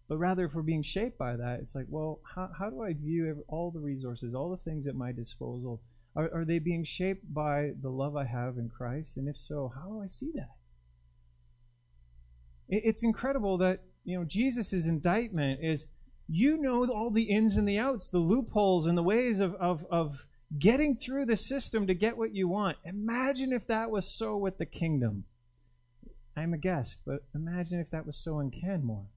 But 0.07 0.17
rather, 0.17 0.45
if 0.45 0.53
we're 0.53 0.61
being 0.61 0.83
shaped 0.83 1.17
by 1.17 1.35
that, 1.35 1.59
it's 1.59 1.73
like, 1.73 1.87
well, 1.89 2.19
how, 2.35 2.49
how 2.59 2.69
do 2.69 2.83
I 2.83 2.93
view 2.93 3.43
all 3.47 3.71
the 3.71 3.79
resources, 3.79 4.35
all 4.35 4.49
the 4.49 4.57
things 4.57 4.87
at 4.87 4.95
my 4.95 5.11
disposal? 5.11 5.81
Are, 6.15 6.29
are 6.33 6.45
they 6.45 6.59
being 6.59 6.83
shaped 6.83 7.33
by 7.33 7.71
the 7.81 7.89
love 7.89 8.15
I 8.15 8.25
have 8.25 8.57
in 8.57 8.69
Christ? 8.69 9.17
And 9.17 9.27
if 9.27 9.37
so, 9.37 9.71
how 9.75 9.89
do 9.89 10.01
I 10.01 10.05
see 10.05 10.31
that? 10.35 10.51
It, 12.69 12.83
it's 12.85 13.03
incredible 13.03 13.57
that, 13.57 13.81
you 14.03 14.17
know, 14.17 14.25
Jesus' 14.25 14.87
indictment 14.87 15.59
is 15.63 15.87
you 16.27 16.57
know 16.57 16.85
all 16.85 17.09
the 17.09 17.23
ins 17.23 17.57
and 17.57 17.67
the 17.67 17.79
outs, 17.79 18.09
the 18.09 18.19
loopholes 18.19 18.85
and 18.85 18.97
the 18.97 19.03
ways 19.03 19.39
of, 19.39 19.55
of, 19.55 19.85
of 19.89 20.27
getting 20.57 20.95
through 20.95 21.25
the 21.25 21.37
system 21.37 21.87
to 21.87 21.93
get 21.93 22.17
what 22.17 22.33
you 22.33 22.47
want. 22.47 22.77
Imagine 22.83 23.51
if 23.51 23.67
that 23.67 23.89
was 23.89 24.07
so 24.07 24.37
with 24.37 24.57
the 24.57 24.65
kingdom. 24.65 25.25
I'm 26.37 26.53
a 26.53 26.57
guest, 26.57 27.01
but 27.05 27.25
imagine 27.33 27.79
if 27.79 27.89
that 27.91 28.05
was 28.05 28.17
so 28.17 28.39
in 28.39 28.51
Canmore. 28.51 29.07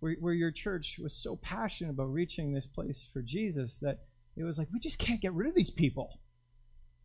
Where, 0.00 0.16
where 0.20 0.34
your 0.34 0.50
church 0.50 0.98
was 1.02 1.14
so 1.14 1.36
passionate 1.36 1.90
about 1.90 2.12
reaching 2.12 2.52
this 2.52 2.66
place 2.66 3.08
for 3.10 3.22
Jesus 3.22 3.78
that 3.78 4.00
it 4.36 4.44
was 4.44 4.58
like, 4.58 4.68
we 4.72 4.78
just 4.78 4.98
can't 4.98 5.22
get 5.22 5.32
rid 5.32 5.48
of 5.48 5.54
these 5.54 5.70
people. 5.70 6.20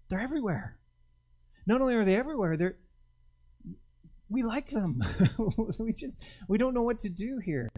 They're 0.10 0.20
everywhere. 0.20 0.78
Not 1.66 1.82
only 1.82 1.96
are 1.96 2.06
they 2.06 2.16
everywhere, 2.16 2.58
they're 2.58 2.78
we 4.30 4.44
like 4.44 4.70
them. 4.70 5.02
we 5.80 5.94
just 5.94 6.24
we 6.48 6.58
don't 6.58 6.74
know 6.74 6.84
what 6.84 7.00
to 7.00 7.10
do 7.10 7.40
here 7.40 7.70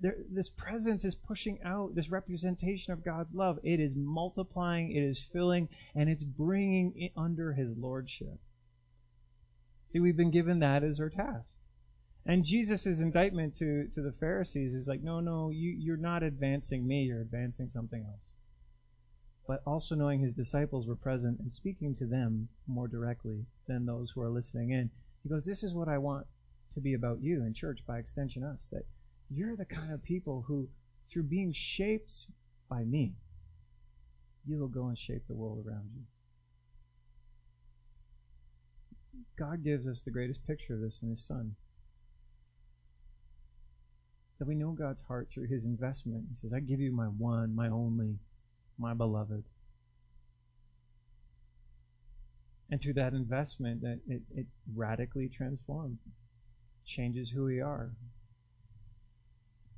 there, 0.00 0.16
this 0.30 0.48
presence 0.48 1.04
is 1.04 1.14
pushing 1.14 1.58
out 1.64 1.94
this 1.94 2.10
representation 2.10 2.92
of 2.92 3.04
God's 3.04 3.34
love. 3.34 3.58
It 3.62 3.80
is 3.80 3.94
multiplying, 3.96 4.90
it 4.90 5.00
is 5.00 5.22
filling, 5.22 5.68
and 5.94 6.08
it's 6.08 6.24
bringing 6.24 6.92
it 6.96 7.12
under 7.16 7.54
His 7.54 7.76
lordship. 7.76 8.38
See, 9.88 10.00
we've 10.00 10.16
been 10.16 10.30
given 10.30 10.58
that 10.58 10.82
as 10.82 11.00
our 11.00 11.08
task. 11.08 11.52
And 12.28 12.44
Jesus' 12.44 13.00
indictment 13.00 13.54
to, 13.56 13.86
to 13.92 14.02
the 14.02 14.10
Pharisees 14.10 14.74
is 14.74 14.88
like, 14.88 15.00
no, 15.00 15.20
no, 15.20 15.50
you, 15.50 15.70
you're 15.78 15.96
not 15.96 16.24
advancing 16.24 16.86
me, 16.86 17.04
you're 17.04 17.20
advancing 17.20 17.68
something 17.68 18.04
else. 18.04 18.30
But 19.46 19.62
also 19.64 19.94
knowing 19.94 20.18
his 20.18 20.34
disciples 20.34 20.88
were 20.88 20.96
present 20.96 21.38
and 21.38 21.52
speaking 21.52 21.94
to 21.94 22.04
them 22.04 22.48
more 22.66 22.88
directly 22.88 23.46
than 23.68 23.86
those 23.86 24.10
who 24.10 24.22
are 24.22 24.28
listening 24.28 24.70
in. 24.70 24.90
He 25.22 25.28
goes, 25.28 25.46
This 25.46 25.62
is 25.62 25.72
what 25.72 25.88
I 25.88 25.98
want 25.98 26.26
to 26.74 26.80
be 26.80 26.94
about 26.94 27.22
you 27.22 27.42
and 27.42 27.54
church, 27.54 27.86
by 27.86 27.98
extension, 27.98 28.42
us. 28.42 28.68
That 28.72 28.86
you're 29.30 29.54
the 29.54 29.64
kind 29.64 29.92
of 29.92 30.02
people 30.02 30.46
who, 30.48 30.68
through 31.08 31.24
being 31.24 31.52
shaped 31.52 32.26
by 32.68 32.82
me, 32.82 33.14
you 34.44 34.58
will 34.58 34.66
go 34.66 34.88
and 34.88 34.98
shape 34.98 35.28
the 35.28 35.34
world 35.34 35.64
around 35.64 35.90
you. 35.94 36.02
God 39.38 39.62
gives 39.62 39.86
us 39.86 40.02
the 40.02 40.10
greatest 40.10 40.44
picture 40.44 40.74
of 40.74 40.80
this 40.80 41.00
in 41.02 41.08
His 41.10 41.24
Son. 41.24 41.54
That 44.38 44.46
we 44.46 44.54
know 44.54 44.72
God's 44.72 45.02
heart 45.02 45.28
through 45.30 45.46
His 45.46 45.64
investment. 45.64 46.26
He 46.30 46.36
says, 46.36 46.52
I 46.52 46.60
give 46.60 46.80
you 46.80 46.92
my 46.92 47.06
one, 47.06 47.54
my 47.54 47.68
only, 47.68 48.18
my 48.78 48.92
beloved. 48.92 49.44
And 52.70 52.82
through 52.82 52.94
that 52.94 53.12
investment, 53.12 53.80
that 53.82 54.00
it, 54.08 54.22
it 54.34 54.46
radically 54.74 55.28
transforms, 55.28 56.00
changes 56.84 57.30
who 57.30 57.44
we 57.44 57.60
are, 57.60 57.92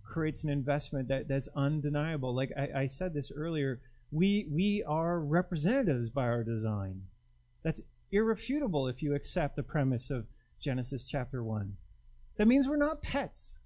creates 0.04 0.42
an 0.42 0.50
investment 0.50 1.06
that, 1.08 1.28
that's 1.28 1.48
undeniable. 1.54 2.34
Like 2.34 2.50
I, 2.56 2.80
I 2.80 2.86
said 2.86 3.14
this 3.14 3.30
earlier, 3.30 3.80
we 4.10 4.46
we 4.50 4.82
are 4.82 5.20
representatives 5.20 6.08
by 6.08 6.22
our 6.22 6.42
design. 6.42 7.02
That's 7.62 7.82
irrefutable 8.10 8.88
if 8.88 9.02
you 9.02 9.14
accept 9.14 9.54
the 9.54 9.62
premise 9.62 10.10
of 10.10 10.26
Genesis 10.58 11.04
chapter 11.04 11.44
one. 11.44 11.76
That 12.38 12.48
means 12.48 12.68
we're 12.68 12.76
not 12.76 13.02
pets. 13.02 13.58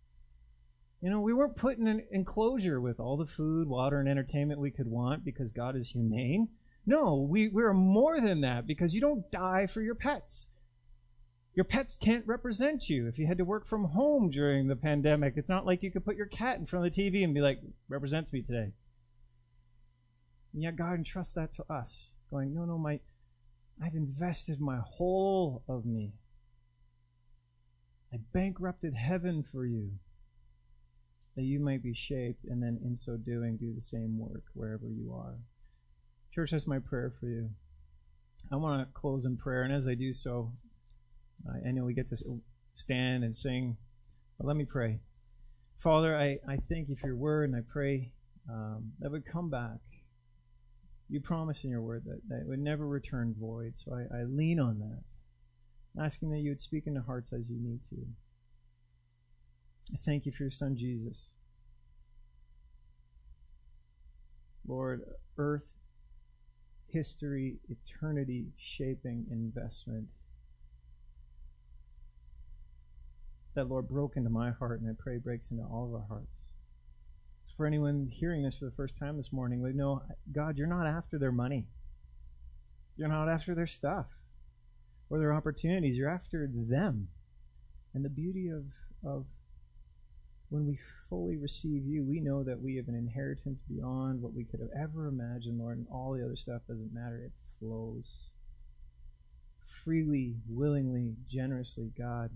You 1.03 1.11
know, 1.11 1.21
we 1.21 1.35
weren't 1.35 1.57
put 1.57 1.79
in 1.79 1.89
an 1.89 2.07
enclosure 2.13 2.81
with 2.81 3.01
all 3.01 3.17
the 3.17 3.27
food, 3.27 3.67
water, 3.67 3.99
and 3.99 4.09
entertainment 4.09 4.61
we 4.61 4.71
could 4.71 4.87
want 4.87 5.25
because 5.25 5.51
God 5.51 5.75
is 5.75 5.91
humane. 5.91 6.51
No, 6.87 7.17
we, 7.17 7.49
we're 7.49 7.75
more 7.75 8.21
than 8.21 8.41
that 8.43 8.69
because 8.69 8.95
you 8.95 9.01
don't 9.01 9.29
die 9.33 9.67
for 9.67 9.83
your 9.83 9.97
pets. 9.97 10.49
Your 11.55 11.65
pets 11.65 11.99
can't 11.99 12.27
represent 12.27 12.89
you. 12.89 13.09
If 13.09 13.19
you 13.19 13.27
had 13.27 13.39
to 13.39 13.45
work 13.45 13.67
from 13.67 13.87
home 13.87 14.31
during 14.31 14.69
the 14.69 14.77
pandemic, 14.77 15.35
it's 15.37 15.49
not 15.49 15.67
like 15.67 15.83
you 15.83 15.91
could 15.91 16.05
put 16.05 16.17
your 16.17 16.27
cat 16.27 16.59
in 16.59 16.67
front 16.67 16.87
of 16.87 16.93
the 16.93 17.03
TV 17.03 17.25
and 17.25 17.35
be 17.35 17.41
like, 17.41 17.61
represents 17.89 18.33
me 18.33 18.41
today. 18.41 18.71
And 20.55 20.63
yet 20.63 20.77
God 20.77 20.95
entrusts 20.95 21.35
that 21.35 21.53
to 21.55 21.65
us, 21.69 22.15
going, 22.31 22.55
no, 22.55 22.65
no, 22.65 22.79
my, 22.79 23.01
I've 23.83 23.95
invested 23.95 24.61
my 24.61 24.79
whole 24.79 25.65
of 25.69 25.85
me. 25.85 26.13
I 28.13 28.19
bankrupted 28.33 28.95
heaven 28.95 29.43
for 29.43 29.67
you, 29.67 29.93
that 31.35 31.43
you 31.43 31.61
might 31.61 31.83
be 31.83 31.95
shaped, 31.95 32.45
and 32.45 32.63
then 32.63 32.79
in 32.85 32.97
so 32.97 33.17
doing, 33.17 33.57
do 33.57 33.75
the 33.75 33.81
same 33.81 34.19
work 34.19 34.45
wherever 34.55 34.89
you 34.89 35.13
are. 35.15 35.39
Church, 36.33 36.51
that's 36.51 36.67
my 36.67 36.79
prayer 36.79 37.13
for 37.19 37.27
you. 37.27 37.51
I 38.51 38.57
want 38.57 38.81
to 38.87 38.93
close 38.93 39.25
in 39.25 39.37
prayer, 39.37 39.63
and 39.63 39.73
as 39.73 39.87
I 39.87 39.95
do 39.95 40.13
so, 40.13 40.53
I, 41.67 41.71
know 41.71 41.85
we 41.85 41.95
get 41.95 42.09
to 42.09 42.17
stand 42.75 43.25
and 43.25 43.35
sing, 43.35 43.77
but 44.39 44.47
let 44.47 44.57
me 44.57 44.65
pray. 44.65 45.01
Father, 45.79 46.17
I, 46.17 46.39
I 46.49 46.57
thank 46.57 46.89
you 46.89 46.97
for 46.97 47.09
your 47.09 47.17
word, 47.17 47.49
and 47.49 47.57
I 47.57 47.63
pray 47.67 48.13
um, 48.49 48.93
that 49.01 49.11
would 49.11 49.25
come 49.25 49.51
back. 49.51 49.81
You 51.09 51.21
promise 51.21 51.65
in 51.65 51.71
your 51.71 51.83
word 51.83 52.05
that, 52.07 52.21
that 52.29 52.41
it 52.43 52.47
would 52.47 52.59
never 52.59 52.87
return 52.87 53.35
void. 53.39 53.77
So 53.77 53.93
I, 53.95 54.21
I 54.21 54.23
lean 54.25 54.61
on 54.61 54.79
that, 54.79 56.03
asking 56.03 56.31
that 56.31 56.39
you 56.39 56.51
would 56.51 56.61
speak 56.61 56.87
into 56.87 57.03
hearts 57.03 57.33
as 57.33 57.51
you 57.51 57.59
need 57.61 57.81
to. 57.91 58.07
Thank 59.97 60.27
you 60.27 60.33
for 60.33 60.45
your 60.45 60.51
son, 60.51 60.77
Jesus. 60.77 61.35
Lord, 64.67 65.03
earth, 65.37 65.75
history, 66.89 67.57
eternity 67.69 68.47
shaping 68.57 69.27
investment 69.31 70.09
that, 73.55 73.69
Lord, 73.69 73.89
broke 73.89 74.17
into 74.17 74.31
my 74.31 74.51
heart, 74.51 74.81
and 74.81 74.89
I 74.89 74.95
pray 74.99 75.19
breaks 75.19 75.51
into 75.51 75.65
all 75.65 75.87
of 75.87 75.95
our 75.95 76.07
hearts. 76.09 76.51
So 77.43 77.53
for 77.57 77.67
anyone 77.67 78.09
hearing 78.11 78.43
this 78.45 78.57
for 78.57 78.65
the 78.65 78.71
first 78.71 78.97
time 78.97 79.17
this 79.17 79.33
morning, 79.33 79.61
we 79.63 79.73
know, 79.73 80.03
God, 80.31 80.57
you're 80.57 80.67
not 80.67 80.87
after 80.87 81.19
their 81.19 81.33
money. 81.33 81.67
You're 82.97 83.09
not 83.09 83.29
after 83.29 83.55
their 83.55 83.67
stuff 83.67 84.07
or 85.11 85.19
their 85.19 85.35
opportunities. 85.35 85.97
You're 85.97 86.09
after 86.09 86.49
them. 86.51 87.09
And 87.93 88.05
the 88.05 88.11
beauty 88.11 88.49
of, 88.49 88.67
of 89.05 89.27
when 90.53 90.67
we 90.67 90.79
fully 91.09 91.37
receive 91.37 91.87
you, 91.87 92.05
we 92.05 92.21
know 92.21 92.43
that 92.43 92.61
we 92.61 92.77
have 92.77 92.89
an 92.89 92.95
inheritance 92.95 93.63
beyond 93.63 94.21
what 94.21 94.35
we 94.35 94.45
could 94.45 94.61
have 94.61 94.69
ever 94.79 95.07
imagined, 95.07 95.59
Lord, 95.59 95.79
and 95.79 95.87
all 95.91 96.13
the 96.13 96.25
other 96.25 96.37
stuff 96.37 96.67
doesn't 96.69 96.93
matter. 96.93 97.17
It 97.25 97.33
flows 97.59 98.31
freely, 99.67 100.37
willingly, 100.49 101.17
generously, 101.27 101.91
God 101.97 102.31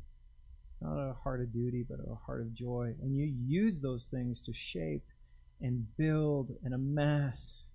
not 0.81 0.99
a 0.99 1.15
heart 1.15 1.41
of 1.41 1.53
duty, 1.53 1.85
but 1.89 1.99
a 2.01 2.15
heart 2.15 2.43
of 2.43 2.55
joy. 2.55 2.95
And 3.01 3.17
you 3.17 3.33
use 3.47 3.81
those 3.81 4.07
things 4.07 4.41
to 4.43 4.53
shape 4.53 5.05
and 5.61 5.87
build 5.97 6.53
and 6.63 6.75
amass 6.75 7.71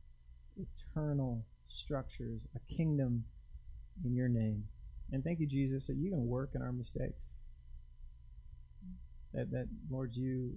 eternal 0.55 1.45
structures, 1.67 2.47
a 2.55 2.73
kingdom 2.73 3.25
in 4.05 4.15
your 4.15 4.29
name. 4.29 4.65
And 5.11 5.23
thank 5.23 5.39
you, 5.39 5.47
Jesus, 5.47 5.87
that 5.87 5.97
you 5.97 6.11
can 6.11 6.27
work 6.27 6.51
in 6.53 6.61
our 6.61 6.71
mistakes. 6.71 7.40
That, 9.33 9.51
that 9.51 9.67
Lord, 9.89 10.15
you, 10.15 10.53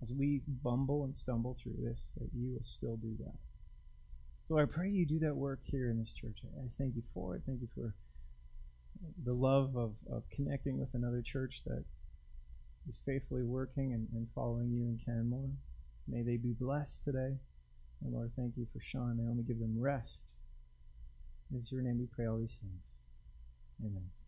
as 0.00 0.12
we 0.12 0.42
bumble 0.46 1.04
and 1.04 1.16
stumble 1.16 1.54
through 1.54 1.76
this, 1.78 2.12
that 2.18 2.30
you 2.34 2.52
will 2.52 2.64
still 2.64 2.96
do 2.96 3.14
that. 3.20 3.34
So 4.44 4.58
I 4.58 4.64
pray 4.64 4.88
you 4.88 5.06
do 5.06 5.20
that 5.20 5.36
work 5.36 5.60
here 5.62 5.88
in 5.88 5.98
this 5.98 6.12
church. 6.12 6.38
I 6.44 6.66
thank 6.76 6.96
you 6.96 7.02
for 7.14 7.36
it. 7.36 7.42
Thank 7.46 7.60
you 7.60 7.68
for 7.72 7.94
the 9.24 9.32
love 9.32 9.76
of, 9.76 9.94
of 10.10 10.24
connecting 10.30 10.78
with 10.78 10.94
another 10.94 11.22
church 11.22 11.62
that 11.64 11.84
is 12.88 13.00
faithfully 13.04 13.44
working 13.44 13.92
and, 13.92 14.08
and 14.12 14.28
following 14.34 14.70
you 14.70 14.82
in 14.84 14.98
Canmore. 15.04 15.52
May 16.08 16.22
they 16.22 16.36
be 16.36 16.52
blessed 16.52 17.04
today. 17.04 17.38
And 18.02 18.12
Lord, 18.12 18.32
thank 18.34 18.56
you 18.56 18.66
for 18.72 18.80
Sean. 18.80 19.16
Naomi 19.16 19.44
give 19.44 19.60
them 19.60 19.80
rest. 19.80 20.24
In 21.52 21.62
your 21.70 21.82
name 21.82 21.98
we 21.98 22.06
pray 22.06 22.26
all 22.26 22.38
these 22.38 22.60
things. 22.60 22.98
Amen. 23.80 24.21